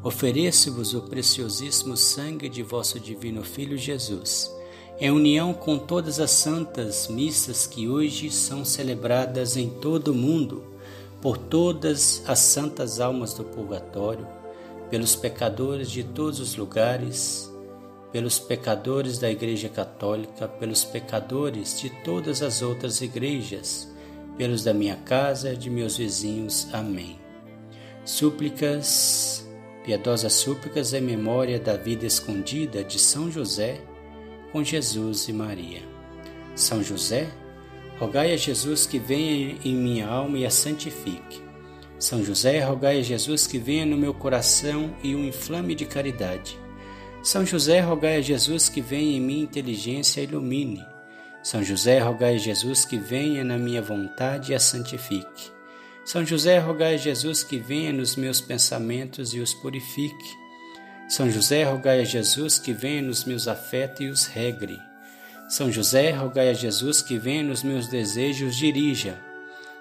ofereço-vos 0.01 0.93
o 0.93 1.01
preciosíssimo 1.01 1.97
sangue 1.97 2.47
de 2.47 2.63
vosso 2.63 3.01
divino 3.01 3.43
Filho 3.43 3.77
Jesus, 3.77 4.49
em 4.97 5.11
união 5.11 5.53
com 5.53 5.77
todas 5.77 6.21
as 6.21 6.31
santas 6.31 7.09
missas 7.09 7.67
que 7.67 7.85
hoje 7.85 8.31
são 8.31 8.63
celebradas 8.63 9.57
em 9.57 9.69
todo 9.69 10.13
o 10.13 10.15
mundo, 10.15 10.73
por 11.25 11.39
todas 11.39 12.21
as 12.27 12.37
santas 12.37 12.99
almas 12.99 13.33
do 13.33 13.43
purgatório, 13.43 14.27
pelos 14.91 15.15
pecadores 15.15 15.89
de 15.89 16.03
todos 16.03 16.39
os 16.39 16.55
lugares, 16.55 17.51
pelos 18.11 18.37
pecadores 18.37 19.17
da 19.17 19.31
Igreja 19.31 19.67
Católica, 19.67 20.47
pelos 20.47 20.85
pecadores 20.85 21.79
de 21.79 21.89
todas 22.03 22.43
as 22.43 22.61
outras 22.61 23.01
igrejas, 23.01 23.91
pelos 24.37 24.63
da 24.63 24.71
minha 24.71 24.97
casa 24.97 25.55
de 25.55 25.67
meus 25.67 25.97
vizinhos. 25.97 26.67
Amém. 26.71 27.19
Súplicas, 28.05 29.49
piedosas 29.83 30.33
súplicas 30.33 30.93
em 30.93 31.01
memória 31.01 31.59
da 31.59 31.75
vida 31.75 32.05
escondida 32.05 32.83
de 32.83 32.99
São 32.99 33.31
José 33.31 33.81
com 34.51 34.63
Jesus 34.63 35.27
e 35.27 35.33
Maria. 35.33 35.81
São 36.53 36.83
José, 36.83 37.31
rogai 37.97 38.33
a 38.33 38.37
Jesus 38.37 38.85
que 38.85 38.99
venha 38.99 39.57
em 39.63 39.73
minha 39.73 40.07
alma 40.07 40.37
e 40.37 40.45
a 40.45 40.49
santifique. 40.49 41.41
São 41.97 42.23
José, 42.23 42.59
rogai 42.59 42.99
a 42.99 43.01
Jesus 43.01 43.47
que 43.47 43.57
venha 43.57 43.85
no 43.85 43.97
meu 43.97 44.13
coração 44.13 44.93
e 45.01 45.15
o 45.15 45.23
inflame 45.23 45.73
de 45.73 45.85
caridade. 45.85 46.59
São 47.23 47.45
José, 47.45 47.79
rogai 47.79 48.17
a 48.17 48.21
Jesus 48.21 48.67
que 48.67 48.81
venha 48.81 49.17
em 49.17 49.21
mim 49.21 49.41
inteligência 49.41 50.21
e 50.21 50.25
ilumine. 50.25 50.85
São 51.41 51.63
José, 51.63 51.99
rogai 51.99 52.35
a 52.35 52.37
Jesus 52.37 52.85
que 52.85 52.97
venha 52.97 53.43
na 53.43 53.57
minha 53.57 53.81
vontade 53.81 54.51
e 54.51 54.55
a 54.55 54.59
santifique. 54.59 55.51
São 56.03 56.25
José, 56.25 56.59
rogai 56.59 56.95
a 56.95 56.97
Jesus 56.97 57.43
que 57.43 57.57
venha 57.57 57.93
nos 57.93 58.15
meus 58.15 58.41
pensamentos 58.41 59.33
e 59.33 59.39
os 59.39 59.53
purifique. 59.53 60.37
São 61.07 61.31
José, 61.31 61.63
rogai 61.63 62.01
a 62.01 62.03
Jesus 62.03 62.59
que 62.59 62.73
venha 62.73 63.01
nos 63.01 63.23
meus 63.23 63.47
afetos 63.47 64.01
e 64.01 64.09
os 64.09 64.25
regre. 64.27 64.79
São 65.47 65.71
José, 65.71 66.11
rogai 66.11 66.49
a 66.49 66.53
Jesus 66.53 67.01
que 67.01 67.17
venha 67.17 67.43
nos 67.43 67.61
meus 67.61 67.87
desejos 67.87 68.55
dirija. 68.55 69.19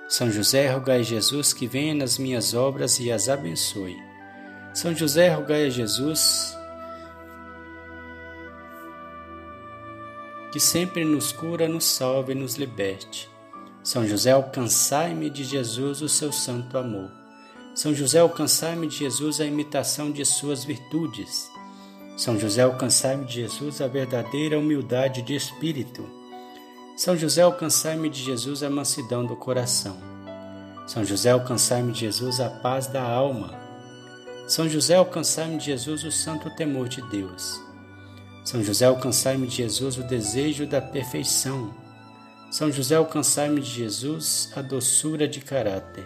São 0.07 0.31
José, 0.31 0.70
rogai 0.70 1.00
a 1.00 1.03
Jesus 1.03 1.55
que 1.55 1.66
venha 1.66 1.94
nas 1.94 2.18
minhas 2.18 2.53
obras 2.53 3.00
e 3.00 3.11
as 3.11 3.29
abençoe. 3.29 3.96
São 4.74 4.94
José, 4.94 5.29
rogai 5.33 5.64
a 5.64 5.70
Jesus 5.70 6.55
que 10.53 10.61
sempre 10.61 11.05
nos 11.05 11.33
cura, 11.33 11.66
nos 11.66 11.85
salve 11.85 12.33
e 12.33 12.37
nos 12.37 12.55
liberte. 12.55 13.29
São 13.83 14.07
José, 14.07 14.31
alcançai-me 14.31 15.29
de 15.29 15.42
Jesus 15.42 16.00
o 16.00 16.09
seu 16.09 16.31
santo 16.31 16.79
amor. 16.79 17.11
São 17.74 17.92
José, 17.92 18.20
alcançai-me 18.20 18.87
de 18.87 18.98
Jesus 18.98 19.40
a 19.40 19.46
imitação 19.46 20.12
de 20.12 20.24
suas 20.24 20.62
virtudes. 20.62 21.50
São 22.16 22.38
José, 22.38 22.62
alcançai-me 22.62 23.24
de 23.24 23.35
Jesus 23.42 23.81
a 23.81 23.88
verdadeira 23.88 24.59
humildade 24.59 25.20
de 25.20 25.35
espírito. 25.35 26.09
São 26.96 27.16
José, 27.16 27.42
alcançai-me 27.42 28.09
de 28.09 28.22
Jesus 28.22 28.62
a 28.62 28.70
mansidão 28.70 29.27
do 29.27 29.35
coração. 29.35 29.96
São 30.87 31.05
José, 31.05 31.31
alcançai-me 31.31 31.92
de 31.92 32.00
Jesus 32.00 32.38
a 32.38 32.48
paz 32.48 32.87
da 32.87 33.03
alma. 33.03 33.59
São 34.46 34.68
José, 34.68 34.94
alcançai-me 34.94 35.59
de 35.59 35.64
Jesus 35.64 36.05
o 36.05 36.12
santo 36.12 36.48
temor 36.55 36.88
de 36.88 37.03
Deus. 37.09 37.61
São 38.44 38.62
José, 38.62 38.87
alcançai-me 38.87 39.48
de 39.48 39.57
Jesus 39.57 39.98
o 39.98 40.05
desejo 40.05 40.66
da 40.66 40.81
perfeição. 40.81 41.74
São 42.48 42.70
José, 42.70 42.94
alcançai-me 42.94 43.61
de 43.61 43.70
Jesus 43.70 44.53
a 44.55 44.62
doçura 44.62 45.27
de 45.27 45.40
caráter. 45.40 46.05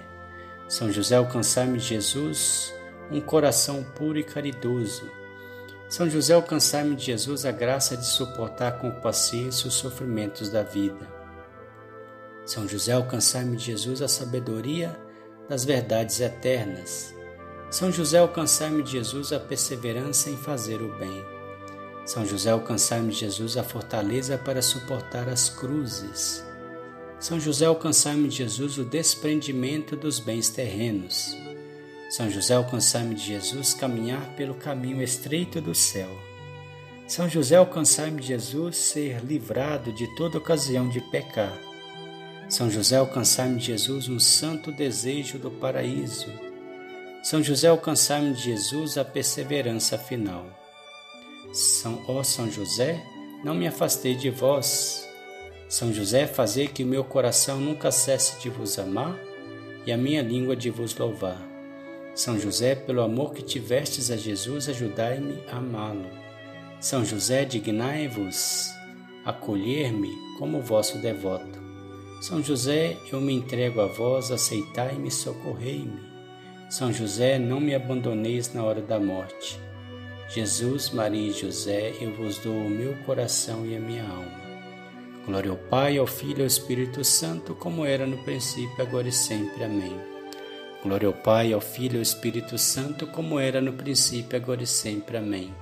São 0.69 0.91
José, 0.91 1.17
alcançai-me 1.17 1.79
de 1.79 1.85
Jesus 1.85 2.73
um 3.11 3.21
coração 3.21 3.85
puro 3.95 4.19
e 4.19 4.25
caridoso. 4.25 5.18
São 5.89 6.09
José, 6.09 6.35
alcançai-me 6.35 6.95
de 6.95 7.07
Jesus 7.07 7.47
a 7.47 7.51
graça 7.51 7.97
de 7.97 8.05
suportar 8.05 8.79
com 8.79 8.91
paciência 8.91 9.69
os 9.69 9.75
sofrimentos 9.75 10.51
da 10.51 10.63
vida. 10.63 11.09
São 12.45 12.69
José, 12.69 12.93
alcançai-me 12.93 13.57
de 13.57 13.65
Jesus 13.65 14.03
a 14.03 14.09
sabedoria 14.09 14.95
das 15.49 15.65
verdades 15.65 16.21
eternas. 16.21 17.15
São 17.71 17.91
José, 17.91 18.19
alcançai-me 18.19 18.83
de 18.83 18.93
Jesus 18.93 19.33
a 19.33 19.41
perseverança 19.41 20.29
em 20.29 20.37
fazer 20.37 20.83
o 20.83 20.95
bem. 20.99 21.25
São 22.05 22.25
José, 22.25 22.51
alcançai-me 22.51 23.13
Jesus 23.13 23.57
a 23.57 23.63
fortaleza 23.63 24.37
para 24.37 24.61
suportar 24.61 25.27
as 25.29 25.49
cruzes. 25.49 26.45
São 27.19 27.41
José, 27.41 27.65
alcançai-me 27.65 28.31
Jesus 28.31 28.79
o 28.79 28.85
desprendimento 28.85 29.97
dos 29.97 30.19
bens 30.19 30.51
terrenos. 30.51 31.35
São 32.09 32.31
José, 32.31 32.55
alcançai-me 32.55 33.17
Jesus 33.17 33.75
caminhar 33.75 34.35
pelo 34.35 34.55
caminho 34.55 35.03
estreito 35.03 35.61
do 35.61 35.75
céu. 35.75 36.09
São 37.07 37.29
José, 37.29 37.57
alcançai-me 37.57 38.23
Jesus 38.23 38.77
ser 38.77 39.25
livrado 39.25 39.93
de 39.93 40.07
toda 40.17 40.39
ocasião 40.39 40.89
de 40.89 41.01
pecar. 41.11 41.59
São 42.49 42.71
José, 42.71 42.97
alcançai-me 42.97 43.61
Jesus 43.61 44.09
um 44.09 44.19
santo 44.19 44.73
desejo 44.73 45.39
do 45.39 45.51
paraíso. 45.51 46.33
São 47.23 47.43
José, 47.43 47.69
alcançai-me 47.69 48.35
Jesus 48.35 48.97
a 48.97 49.05
perseverança 49.05 49.99
final. 49.99 50.47
São, 51.53 52.03
ó 52.09 52.23
São 52.23 52.51
José, 52.51 53.03
não 53.45 53.55
me 53.55 53.67
afastei 53.67 54.15
de 54.15 54.31
vós. 54.31 55.07
São 55.69 55.93
José, 55.93 56.27
fazei 56.27 56.69
que 56.69 56.85
o 56.85 56.87
meu 56.87 57.05
coração 57.05 57.59
nunca 57.59 57.91
cesse 57.91 58.41
de 58.41 58.49
vos 58.49 58.79
amar 58.79 59.19
e 59.87 59.93
a 59.93 59.97
minha 59.97 60.23
língua 60.23 60.57
de 60.57 60.71
vos 60.71 60.97
louvar. 60.97 61.48
São 62.19 62.37
José, 62.37 62.75
pelo 62.75 63.01
amor 63.01 63.33
que 63.33 63.43
tivestes 63.43 64.11
a 64.11 64.17
Jesus, 64.17 64.69
ajudai-me 64.69 65.41
a 65.49 65.59
amá-lo. 65.59 66.11
São 66.81 67.05
José, 67.05 67.45
dignai-vos 67.45 68.73
acolher-me 69.25 70.11
como 70.37 70.61
vosso 70.61 70.99
devoto. 70.99 71.63
São 72.21 72.43
José, 72.43 72.97
eu 73.13 73.21
me 73.21 73.33
entrego 73.33 73.81
a 73.81 73.87
vós, 73.87 74.33
aceitai-me 74.33 75.13
socorrei-me. 75.13 76.01
São 76.69 76.93
José, 76.93 77.39
não 77.39 77.61
me 77.61 77.73
abandoneis 77.73 78.53
na 78.53 78.65
hora 78.65 78.83
da 78.83 78.99
morte. 78.99 79.61
Jesus, 80.29 80.91
Maria 80.91 81.29
e 81.29 81.33
José, 81.33 81.95
eu 82.01 82.13
vos 82.17 82.39
dou 82.39 82.53
o 82.53 82.69
meu 82.69 82.97
coração 83.07 83.65
e 83.65 83.77
a 83.77 83.81
minha 83.81 84.03
alma. 84.03 84.41
Glória 85.25 85.53
ao 85.53 85.57
Pai, 85.57 85.97
ao 85.97 86.07
Filho 86.09 86.41
e 86.41 86.43
ao 86.43 86.49
Espírito 86.49 87.05
Santo, 87.05 87.55
como 87.55 87.85
era 87.85 88.09
no 88.09 88.19
princípio, 88.25 88.83
agora 88.83 89.07
e 89.07 89.13
sempre. 89.13 89.63
Amém. 89.63 90.18
Glória 90.83 91.09
ao 91.09 91.15
Pai, 91.15 91.53
ao 91.53 91.61
Filho 91.61 91.95
e 91.95 91.99
ao 91.99 92.03
Espírito 92.03 92.57
Santo, 92.57 93.07
como 93.07 93.39
era 93.39 93.61
no 93.61 93.73
princípio, 93.73 94.37
agora 94.37 94.63
e 94.63 94.67
sempre. 94.67 95.17
Amém. 95.17 95.53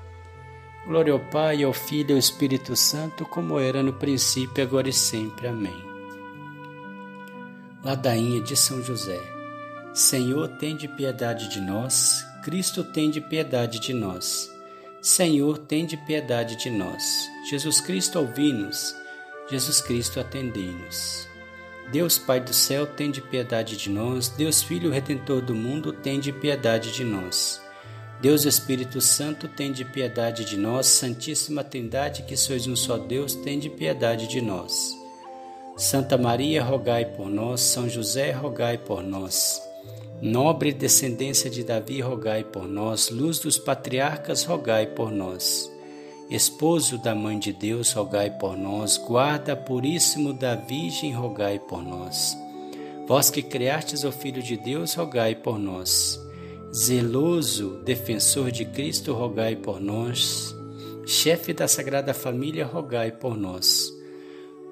Glória 0.86 1.12
ao 1.12 1.18
Pai, 1.18 1.64
ao 1.64 1.72
Filho 1.72 2.10
e 2.10 2.12
ao 2.12 2.18
Espírito 2.18 2.76
Santo, 2.76 3.24
como 3.24 3.58
era 3.58 3.82
no 3.82 3.94
princípio, 3.94 4.62
agora 4.62 4.88
e 4.88 4.92
sempre. 4.92 5.48
Amém. 5.48 5.74
Ladainha 7.82 8.40
de 8.42 8.54
São 8.56 8.82
José. 8.82 9.20
Senhor, 9.94 10.48
tende 10.58 10.86
piedade 10.86 11.48
de 11.48 11.60
nós. 11.60 12.24
Cristo, 12.44 12.84
tende 12.84 13.20
piedade 13.20 13.80
de 13.80 13.94
nós. 13.94 14.52
Senhor, 15.00 15.56
tende 15.56 15.96
piedade 15.96 16.56
de 16.56 16.68
nós. 16.68 17.02
Jesus 17.48 17.80
Cristo, 17.80 18.18
ouvi-nos. 18.18 18.94
Jesus 19.48 19.80
Cristo, 19.80 20.20
atendei-nos. 20.20 21.26
Deus 21.90 22.18
Pai 22.18 22.40
do 22.40 22.52
céu, 22.52 22.86
tende 22.86 23.20
piedade 23.20 23.76
de 23.76 23.88
nós. 23.88 24.28
Deus 24.28 24.62
Filho 24.62 24.90
Redentor 24.90 25.40
do 25.40 25.54
mundo, 25.54 25.92
tende 25.92 26.32
piedade 26.32 26.92
de 26.92 27.04
nós. 27.04 27.60
Deus 28.20 28.44
Espírito 28.44 29.00
Santo, 29.00 29.46
tende 29.46 29.84
piedade 29.84 30.44
de 30.44 30.56
nós. 30.56 30.86
Santíssima 30.86 31.62
Trindade, 31.62 32.24
que 32.24 32.36
sois 32.36 32.66
um 32.66 32.74
só 32.74 32.96
Deus, 32.96 33.34
tende 33.34 33.70
piedade 33.70 34.26
de 34.26 34.40
nós. 34.40 34.96
Santa 35.76 36.18
Maria, 36.18 36.64
rogai 36.64 37.04
por 37.04 37.28
nós. 37.28 37.60
São 37.60 37.88
José, 37.88 38.32
rogai 38.32 38.78
por 38.78 39.02
nós. 39.02 39.62
Nobre 40.20 40.72
descendência 40.72 41.48
de 41.48 41.62
Davi, 41.62 42.00
rogai 42.00 42.42
por 42.42 42.66
nós. 42.66 43.10
Luz 43.10 43.38
dos 43.38 43.58
patriarcas, 43.58 44.44
rogai 44.44 44.86
por 44.86 45.12
nós. 45.12 45.70
Esposo 46.28 46.98
da 46.98 47.14
Mãe 47.14 47.38
de 47.38 47.52
Deus, 47.52 47.92
rogai 47.92 48.30
por 48.30 48.56
nós. 48.56 48.98
Guarda 48.98 49.54
puríssimo 49.54 50.32
da 50.32 50.56
Virgem, 50.56 51.12
rogai 51.12 51.60
por 51.60 51.84
nós. 51.84 52.36
Vós 53.06 53.30
que 53.30 53.40
criastes 53.40 54.02
o 54.02 54.10
Filho 54.10 54.42
de 54.42 54.56
Deus, 54.56 54.94
rogai 54.94 55.36
por 55.36 55.56
nós. 55.56 56.20
Zeloso 56.74 57.80
defensor 57.84 58.50
de 58.50 58.64
Cristo, 58.64 59.12
rogai 59.12 59.54
por 59.54 59.80
nós. 59.80 60.52
Chefe 61.06 61.52
da 61.52 61.68
Sagrada 61.68 62.12
Família, 62.12 62.66
rogai 62.66 63.12
por 63.12 63.36
nós. 63.36 63.88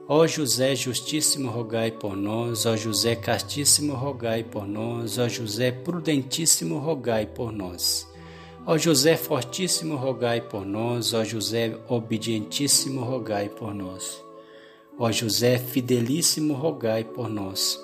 Ó 0.09 0.27
José 0.27 0.75
Justíssimo, 0.75 1.51
rogai 1.51 1.93
por 1.93 2.17
nós. 2.17 2.67
Ó 2.67 2.77
José 2.77 3.15
Castíssimo, 3.15 3.95
rogai 3.95 4.43
por 4.43 4.67
nós. 4.67 5.19
Ó 5.19 5.29
José 5.29 5.71
Prudentíssimo, 5.71 6.79
rogai 6.79 7.27
por 7.27 7.53
nós. 7.53 8.13
Ó 8.67 8.79
José 8.79 9.15
Fortíssimo, 9.15 9.95
rogai 9.95 10.41
por 10.41 10.65
nós. 10.65 11.13
Ó 11.13 11.23
José 11.23 11.77
Obedientíssimo, 11.87 13.03
rogai 13.03 13.51
por 13.51 13.75
nós. 13.75 14.25
Ó 14.99 15.13
José 15.13 15.59
Fidelíssimo, 15.59 16.55
rogai 16.55 17.05
por 17.05 17.29
nós. 17.29 17.79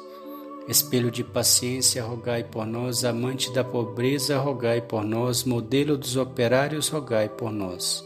Espelho 0.66 1.11
de 1.11 1.23
paciência, 1.23 2.03
rogai 2.03 2.45
por 2.45 2.64
nós. 2.64 3.05
Amante 3.05 3.53
da 3.53 3.62
pobreza, 3.62 4.38
rogai 4.38 4.81
por 4.81 5.05
nós. 5.05 5.45
Modelo 5.45 5.99
dos 5.99 6.16
operários, 6.16 6.88
rogai 6.88 7.29
por 7.29 7.53
nós. 7.53 8.03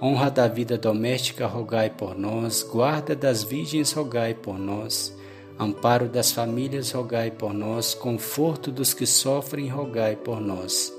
Honra 0.00 0.30
da 0.30 0.46
vida 0.46 0.78
doméstica, 0.78 1.44
rogai 1.44 1.90
por 1.90 2.16
nós. 2.16 2.62
Guarda 2.62 3.16
das 3.16 3.42
virgens, 3.42 3.92
rogai 3.92 4.32
por 4.32 4.56
nós. 4.56 5.12
Amparo 5.58 6.08
das 6.08 6.30
famílias, 6.30 6.92
rogai 6.92 7.32
por 7.32 7.52
nós. 7.52 7.94
Conforto 7.94 8.70
dos 8.70 8.94
que 8.94 9.06
sofrem, 9.06 9.66
rogai 9.66 10.14
por 10.14 10.40
nós. 10.40 10.95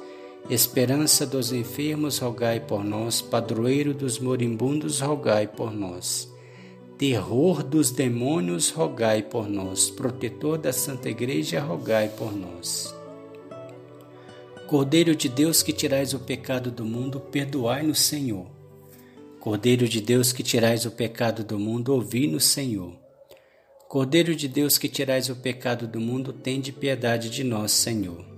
Esperança 0.49 1.25
dos 1.25 1.51
enfermos, 1.51 2.19
rogai 2.19 2.61
por 2.61 2.81
nós. 2.81 3.21
Padroeiro 3.21 3.93
dos 3.93 4.17
moribundos, 4.17 5.01
rogai 5.01 5.45
por 5.45 5.73
nós. 5.73 6.33
Terror 6.97 7.61
dos 7.61 7.91
demônios, 7.91 8.69
rogai 8.69 9.21
por 9.21 9.49
nós. 9.49 9.89
Protetor 9.89 10.57
da 10.57 10.71
Santa 10.71 11.09
Igreja, 11.09 11.59
rogai 11.59 12.07
por 12.07 12.33
nós. 12.33 12.95
Cordeiro 14.67 15.13
de 15.13 15.27
Deus 15.27 15.61
que 15.61 15.73
tirais 15.73 16.13
o 16.13 16.19
pecado 16.19 16.71
do 16.71 16.85
mundo, 16.85 17.19
perdoai-nos, 17.19 17.99
Senhor. 17.99 18.47
Cordeiro 19.41 19.85
de 19.85 19.99
Deus 19.99 20.31
que 20.31 20.43
tirais 20.43 20.85
o 20.85 20.91
pecado 20.91 21.43
do 21.43 21.59
mundo, 21.59 21.93
ouvi-nos, 21.93 22.45
Senhor. 22.45 22.93
Cordeiro 23.89 24.33
de 24.33 24.47
Deus 24.47 24.77
que 24.77 24.87
tirais 24.87 25.27
o 25.27 25.35
pecado 25.35 25.87
do 25.87 25.99
mundo, 25.99 26.31
tende 26.31 26.71
piedade 26.71 27.29
de 27.29 27.43
nós, 27.43 27.73
Senhor. 27.73 28.36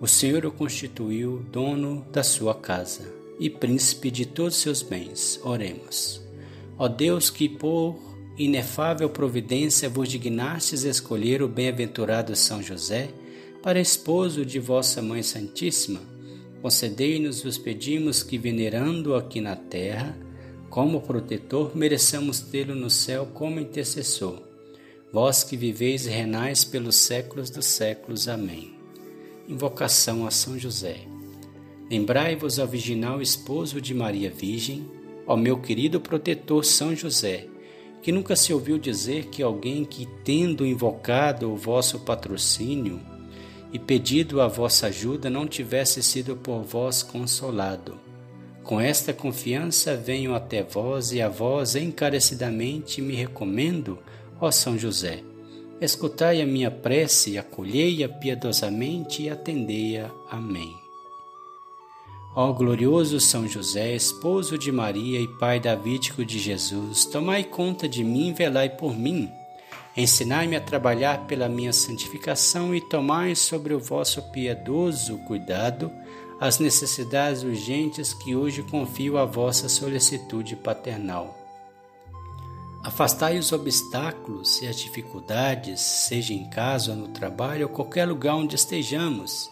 O 0.00 0.06
Senhor 0.06 0.44
o 0.44 0.52
constituiu 0.52 1.44
dono 1.50 2.06
da 2.12 2.22
sua 2.22 2.54
casa 2.54 3.12
e 3.38 3.48
príncipe 3.48 4.10
de 4.10 4.26
todos 4.26 4.56
seus 4.56 4.82
bens. 4.82 5.40
Oremos. 5.42 6.20
Ó 6.78 6.88
Deus, 6.88 7.30
que 7.30 7.48
por 7.48 7.98
inefável 8.36 9.08
providência 9.08 9.88
vos 9.88 10.08
dignastes 10.08 10.84
escolher 10.84 11.42
o 11.42 11.48
bem-aventurado 11.48 12.36
São 12.36 12.62
José 12.62 13.08
para 13.62 13.80
esposo 13.80 14.44
de 14.44 14.58
vossa 14.58 15.00
Mãe 15.00 15.22
Santíssima, 15.22 16.00
Concedei-nos, 16.66 17.42
vos 17.42 17.56
pedimos, 17.56 18.24
que, 18.24 18.36
venerando 18.36 19.14
aqui 19.14 19.40
na 19.40 19.54
terra, 19.54 20.18
como 20.68 21.00
protetor, 21.00 21.76
mereçamos 21.76 22.40
tê-lo 22.40 22.74
no 22.74 22.90
céu 22.90 23.28
como 23.32 23.60
intercessor. 23.60 24.42
Vós 25.12 25.44
que 25.44 25.56
viveis 25.56 26.06
e 26.06 26.10
renais 26.10 26.64
pelos 26.64 26.96
séculos 26.96 27.50
dos 27.50 27.66
séculos. 27.66 28.26
Amém. 28.26 28.75
Invocação 29.48 30.26
a 30.26 30.30
São 30.32 30.58
José. 30.58 31.02
Lembrai-vos 31.88 32.58
ao 32.58 32.66
virginal 32.66 33.22
esposo 33.22 33.80
de 33.80 33.94
Maria 33.94 34.28
Virgem, 34.28 34.90
ao 35.24 35.36
meu 35.36 35.60
querido 35.60 36.00
protetor 36.00 36.64
São 36.64 36.96
José, 36.96 37.46
que 38.02 38.10
nunca 38.10 38.34
se 38.34 38.52
ouviu 38.52 38.76
dizer 38.76 39.26
que 39.26 39.44
alguém 39.44 39.84
que, 39.84 40.04
tendo 40.24 40.66
invocado 40.66 41.48
o 41.52 41.56
vosso 41.56 42.00
patrocínio, 42.00 43.00
e 43.72 43.78
pedido 43.78 44.40
a 44.40 44.48
vossa 44.48 44.88
ajuda 44.88 45.30
não 45.30 45.46
tivesse 45.46 46.02
sido 46.02 46.34
por 46.34 46.62
vós 46.62 47.04
consolado. 47.04 48.00
Com 48.64 48.80
esta 48.80 49.12
confiança 49.12 49.96
venho 49.96 50.34
até 50.34 50.64
vós 50.64 51.12
e 51.12 51.22
a 51.22 51.28
vós 51.28 51.76
encarecidamente 51.76 53.00
me 53.00 53.14
recomendo, 53.14 53.96
ó 54.40 54.50
São 54.50 54.76
José. 54.76 55.22
Escutai 55.80 56.40
a 56.40 56.46
minha 56.46 56.70
prece, 56.70 57.38
acolhei-a 57.38 58.08
piedosamente 58.08 59.22
e 59.22 59.30
atendei-a. 59.30 60.10
Amém. 60.30 60.74
Ó 62.34 62.52
glorioso 62.52 63.18
São 63.18 63.48
José, 63.48 63.94
esposo 63.94 64.58
de 64.58 64.70
Maria 64.70 65.20
e 65.20 65.28
pai 65.38 65.58
davídico 65.58 66.24
de 66.24 66.38
Jesus, 66.38 67.04
tomai 67.06 67.44
conta 67.44 67.88
de 67.88 68.04
mim 68.04 68.28
e 68.28 68.32
velai 68.32 68.70
por 68.70 68.96
mim 68.96 69.30
Ensinai-me 69.96 70.56
a 70.56 70.60
trabalhar 70.60 71.26
pela 71.26 71.48
minha 71.48 71.72
santificação 71.72 72.74
e 72.74 72.82
tomai 72.82 73.34
sobre 73.34 73.72
o 73.72 73.80
vosso 73.80 74.20
piedoso 74.30 75.16
cuidado 75.26 75.90
as 76.38 76.58
necessidades 76.58 77.42
urgentes 77.42 78.12
que 78.12 78.36
hoje 78.36 78.62
confio 78.62 79.16
à 79.16 79.24
vossa 79.24 79.70
solicitude 79.70 80.54
paternal. 80.54 81.34
Afastai 82.86 83.36
os 83.36 83.50
obstáculos 83.50 84.62
e 84.62 84.68
as 84.68 84.76
dificuldades, 84.76 85.80
seja 85.80 86.32
em 86.32 86.48
casa 86.48 86.92
ou 86.92 86.96
no 86.96 87.08
trabalho 87.08 87.66
ou 87.66 87.74
qualquer 87.74 88.06
lugar 88.06 88.36
onde 88.36 88.54
estejamos, 88.54 89.50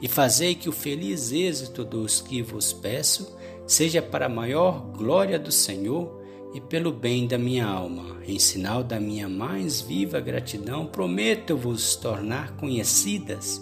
e 0.00 0.06
fazei 0.06 0.54
que 0.54 0.68
o 0.68 0.72
feliz 0.72 1.32
êxito 1.32 1.84
dos 1.84 2.20
que 2.20 2.40
vos 2.40 2.72
peço 2.72 3.36
seja 3.66 4.00
para 4.00 4.26
a 4.26 4.28
maior 4.28 4.78
glória 4.92 5.40
do 5.40 5.50
Senhor 5.50 6.22
e 6.54 6.60
pelo 6.60 6.92
bem 6.92 7.26
da 7.26 7.36
minha 7.36 7.66
alma. 7.66 8.18
Em 8.24 8.38
sinal 8.38 8.84
da 8.84 9.00
minha 9.00 9.28
mais 9.28 9.80
viva 9.80 10.20
gratidão, 10.20 10.86
prometo-vos 10.86 11.96
tornar 11.96 12.54
conhecidas 12.58 13.60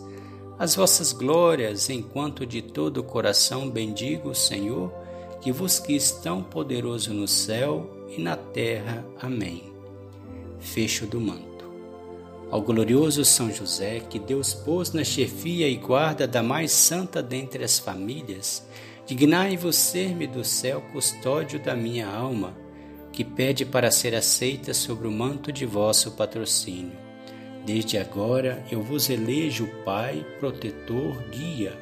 as 0.58 0.74
vossas 0.74 1.14
glórias, 1.14 1.88
enquanto 1.88 2.44
de 2.44 2.60
todo 2.60 2.98
o 2.98 3.04
coração 3.04 3.70
bendigo 3.70 4.28
o 4.28 4.34
Senhor, 4.34 4.92
que 5.40 5.50
vos 5.50 5.78
quis 5.78 6.10
tão 6.10 6.42
poderoso 6.42 7.14
no 7.14 7.26
céu 7.26 7.95
e 8.16 8.20
na 8.20 8.36
terra. 8.36 9.04
Amém. 9.20 9.72
Fecho 10.58 11.06
do 11.06 11.20
manto. 11.20 11.66
Ao 12.50 12.62
glorioso 12.62 13.24
São 13.24 13.52
José, 13.52 14.00
que 14.00 14.18
Deus 14.18 14.54
pôs 14.54 14.92
na 14.92 15.04
chefia 15.04 15.68
e 15.68 15.76
guarda 15.76 16.26
da 16.26 16.42
mais 16.42 16.72
santa 16.72 17.22
dentre 17.22 17.64
as 17.64 17.78
famílias, 17.78 18.66
dignai-vos 19.04 19.76
ser-me 19.76 20.26
do 20.26 20.44
céu 20.44 20.80
custódio 20.92 21.58
da 21.58 21.74
minha 21.74 22.08
alma 22.08 22.56
que 23.12 23.24
pede 23.24 23.64
para 23.64 23.90
ser 23.90 24.14
aceita 24.14 24.74
sobre 24.74 25.08
o 25.08 25.10
manto 25.10 25.50
de 25.50 25.64
vosso 25.64 26.12
patrocínio. 26.12 26.92
Desde 27.64 27.98
agora 27.98 28.64
eu 28.70 28.82
vos 28.82 29.08
elejo 29.08 29.66
Pai, 29.84 30.24
protetor, 30.38 31.16
guia, 31.30 31.72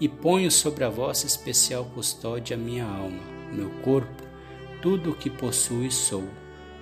e 0.00 0.08
ponho 0.08 0.50
sobre 0.50 0.82
a 0.82 0.88
vossa 0.88 1.26
especial 1.26 1.84
custódia 1.94 2.56
minha 2.56 2.84
alma, 2.84 3.22
meu 3.52 3.70
corpo, 3.82 4.29
tudo 4.82 5.10
o 5.10 5.14
que 5.14 5.30
possui 5.30 5.90
sou. 5.90 6.28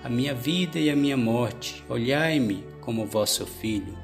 a 0.01 0.07
minha 0.07 0.33
vida 0.33 0.79
e 0.79 0.89
a 0.89 0.95
minha 0.95 1.17
morte. 1.17 1.83
Olhai-me 1.89 2.63
como 2.79 3.05
vosso 3.05 3.45
filho. 3.45 3.97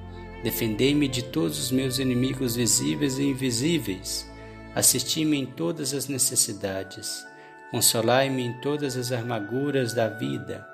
Defendei-me 0.44 1.08
de 1.08 1.24
todos 1.24 1.58
os 1.58 1.72
meus 1.72 2.00
inimigos 2.00 2.58
visíveis 2.58 3.18
e 3.18 3.24
invisíveis. 3.24 4.30
Assisti-me 4.76 5.38
em 5.38 5.46
todas 5.46 5.94
as 5.94 6.10
necessidades. 6.10 7.26
Consolai-me 7.72 8.44
em 8.44 8.60
todas 8.60 8.98
as 8.98 9.14
amarguras 9.14 9.94
da 9.94 10.10
vida, 10.10 10.68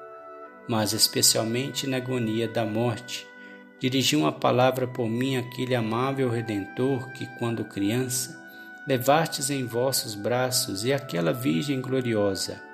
mas 0.67 0.91
especialmente 0.91 1.85
na 1.85 1.97
agonia 1.97 2.47
da 2.47 2.65
morte. 2.65 3.27
Dirigi 3.79 4.15
uma 4.15 4.31
palavra 4.31 4.87
por 4.87 5.07
mim 5.07 5.37
aquele 5.37 5.75
amável 5.75 6.31
Redentor 6.31 7.11
que, 7.11 7.27
quando 7.37 7.63
criança, 7.63 8.41
levastes 8.87 9.51
em 9.51 9.67
vossos 9.67 10.15
braços 10.15 10.83
e 10.83 10.91
aquela 10.91 11.31
Virgem 11.31 11.79
gloriosa 11.79 12.70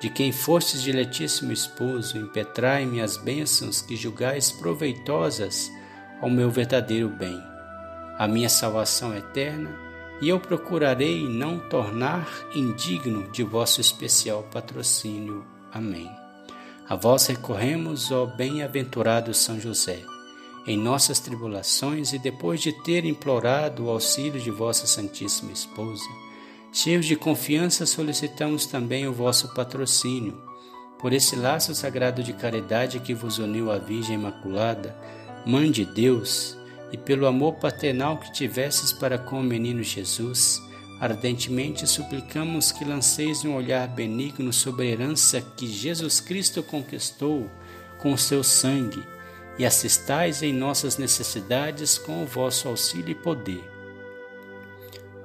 de 0.00 0.08
quem 0.08 0.30
fostes 0.30 0.82
diletíssimo 0.82 1.52
esposo, 1.52 2.16
impetrai-me 2.16 3.00
as 3.00 3.16
bênçãos 3.16 3.82
que 3.82 3.96
julgais 3.96 4.52
proveitosas 4.52 5.70
ao 6.20 6.30
meu 6.30 6.50
verdadeiro 6.50 7.08
bem, 7.08 7.42
a 8.16 8.28
minha 8.28 8.48
salvação 8.48 9.16
eterna, 9.16 9.70
e 10.20 10.28
eu 10.28 10.40
procurarei 10.40 11.28
não 11.28 11.58
tornar 11.68 12.28
indigno 12.54 13.30
de 13.30 13.42
vosso 13.42 13.80
especial 13.80 14.42
patrocínio. 14.44 15.44
Amém. 15.72 16.10
A 16.88 16.96
vós 16.96 17.26
recorremos, 17.26 18.10
ó 18.10 18.26
bem-aventurado 18.26 19.32
São 19.34 19.60
José, 19.60 20.02
em 20.66 20.76
nossas 20.76 21.20
tribulações 21.20 22.12
e 22.12 22.18
depois 22.18 22.60
de 22.60 22.72
ter 22.82 23.04
implorado 23.04 23.84
o 23.84 23.90
auxílio 23.90 24.40
de 24.40 24.50
vossa 24.50 24.86
Santíssima 24.86 25.52
Esposa, 25.52 26.08
Cheios 26.70 27.06
de 27.06 27.16
confiança, 27.16 27.86
solicitamos 27.86 28.66
também 28.66 29.06
o 29.06 29.12
vosso 29.12 29.54
patrocínio. 29.54 30.40
Por 30.98 31.12
esse 31.12 31.34
laço 31.34 31.74
sagrado 31.74 32.22
de 32.22 32.34
caridade 32.34 33.00
que 33.00 33.14
vos 33.14 33.38
uniu 33.38 33.70
à 33.70 33.78
Virgem 33.78 34.16
Imaculada, 34.16 34.94
Mãe 35.46 35.70
de 35.70 35.84
Deus, 35.84 36.58
e 36.92 36.98
pelo 36.98 37.26
amor 37.26 37.54
paternal 37.54 38.18
que 38.18 38.32
tivesses 38.32 38.92
para 38.92 39.18
com 39.18 39.40
o 39.40 39.42
menino 39.42 39.82
Jesus, 39.82 40.60
ardentemente 41.00 41.86
suplicamos 41.86 42.70
que 42.70 42.84
lanceis 42.84 43.44
um 43.44 43.54
olhar 43.54 43.88
benigno 43.88 44.52
sobre 44.52 44.86
a 44.86 44.90
herança 44.90 45.40
que 45.40 45.66
Jesus 45.66 46.20
Cristo 46.20 46.62
conquistou 46.62 47.50
com 47.98 48.12
o 48.12 48.18
seu 48.18 48.44
sangue 48.44 49.02
e 49.58 49.64
assistais 49.64 50.42
em 50.42 50.52
nossas 50.52 50.98
necessidades 50.98 51.96
com 51.96 52.22
o 52.22 52.26
vosso 52.26 52.68
auxílio 52.68 53.10
e 53.10 53.14
poder 53.14 53.67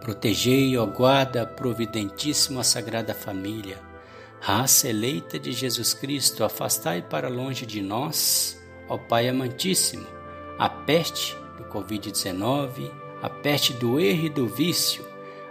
Protegei, 0.04 0.78
ó 0.78 0.86
guarda 0.86 1.46
providentíssimo 1.46 2.60
a 2.60 2.64
Sagrada 2.64 3.14
Família, 3.14 3.80
raça 4.42 4.90
eleita 4.90 5.40
de 5.40 5.54
Jesus 5.54 5.94
Cristo, 5.94 6.44
afastai 6.44 7.02
para 7.02 7.30
longe 7.30 7.66
de 7.66 7.82
nós, 7.82 8.62
ó 8.90 8.98
Pai 8.98 9.30
amantíssimo, 9.30 10.06
a 10.60 10.68
peste 10.68 11.38
do 11.56 11.64
Covid-19, 11.70 12.92
a 13.22 13.30
peste 13.30 13.72
do 13.72 13.98
erro 13.98 14.26
e 14.26 14.30
do 14.30 14.46
vício, 14.46 15.06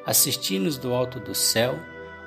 assisti-nos 0.04 0.76
do 0.76 0.92
alto 0.92 1.18
do 1.18 1.34
céu, 1.34 1.74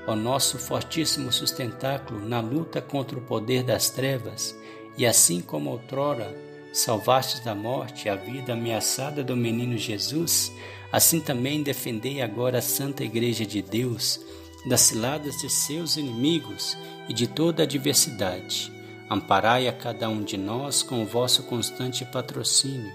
ó 0.07 0.15
nosso 0.15 0.57
fortíssimo 0.57 1.31
sustentáculo 1.31 2.27
na 2.27 2.41
luta 2.41 2.81
contra 2.81 3.19
o 3.19 3.21
poder 3.21 3.61
das 3.61 3.91
trevas, 3.91 4.59
e 4.97 5.05
assim 5.05 5.41
como 5.41 5.69
outrora 5.69 6.35
salvastes 6.73 7.39
da 7.41 7.53
morte 7.53 8.09
a 8.09 8.15
vida 8.15 8.53
ameaçada 8.53 9.23
do 9.23 9.37
menino 9.37 9.77
Jesus, 9.77 10.51
Assim 10.95 11.19
também 11.19 11.61
defendei 11.61 12.21
agora 12.21 12.59
a 12.59 12.61
Santa 12.61 13.03
Igreja 13.03 13.45
de 13.45 13.61
Deus 13.61 14.17
das 14.65 14.79
ciladas 14.79 15.35
de 15.41 15.49
seus 15.49 15.97
inimigos 15.97 16.77
e 17.09 17.13
de 17.13 17.27
toda 17.27 17.63
adversidade. 17.63 18.71
Amparai 19.09 19.67
a 19.67 19.73
cada 19.73 20.07
um 20.07 20.23
de 20.23 20.37
nós 20.37 20.81
com 20.81 21.03
o 21.03 21.05
vosso 21.05 21.43
constante 21.43 22.05
patrocínio, 22.05 22.93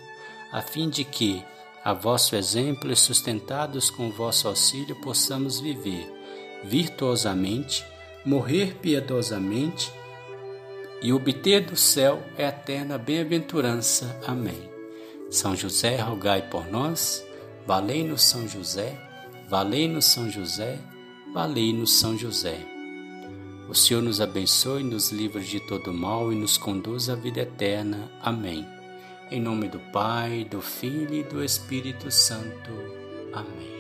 a 0.50 0.62
fim 0.62 0.88
de 0.88 1.04
que, 1.04 1.44
a 1.84 1.92
vosso 1.92 2.34
exemplo 2.34 2.90
e 2.90 2.96
sustentados 2.96 3.90
com 3.90 4.08
o 4.08 4.12
vosso 4.12 4.48
auxílio, 4.48 4.96
possamos 5.02 5.60
viver 5.60 6.10
virtuosamente, 6.64 7.84
morrer 8.24 8.76
piedosamente 8.80 9.92
e 11.02 11.12
obter 11.12 11.66
do 11.66 11.76
céu 11.76 12.22
a 12.38 12.44
eterna 12.44 12.96
bem-aventurança. 12.96 14.18
Amém. 14.26 14.70
São 15.30 15.54
José, 15.54 15.98
rogai 15.98 16.48
por 16.48 16.66
nós. 16.66 17.28
Valei-nos 17.70 18.22
São 18.22 18.48
José, 18.48 18.98
valei-nos 19.48 20.04
São 20.04 20.28
José, 20.28 20.76
valei-nos 21.33 22.00
São 22.00 22.18
José. 22.18 22.59
O 23.68 23.74
Senhor 23.76 24.02
nos 24.02 24.20
abençoe, 24.20 24.83
nos 24.83 25.12
livre 25.12 25.44
de 25.44 25.61
todo 25.61 25.92
mal 25.92 26.33
e 26.33 26.35
nos 26.35 26.59
conduz 26.59 27.09
à 27.09 27.14
vida 27.14 27.42
eterna. 27.42 28.11
Amém. 28.20 28.66
Em 29.30 29.40
nome 29.40 29.68
do 29.68 29.78
Pai, 29.92 30.44
do 30.50 30.61
Filho 30.61 31.14
e 31.14 31.22
do 31.22 31.44
Espírito 31.44 32.11
Santo. 32.11 32.72
Amém. 33.33 33.80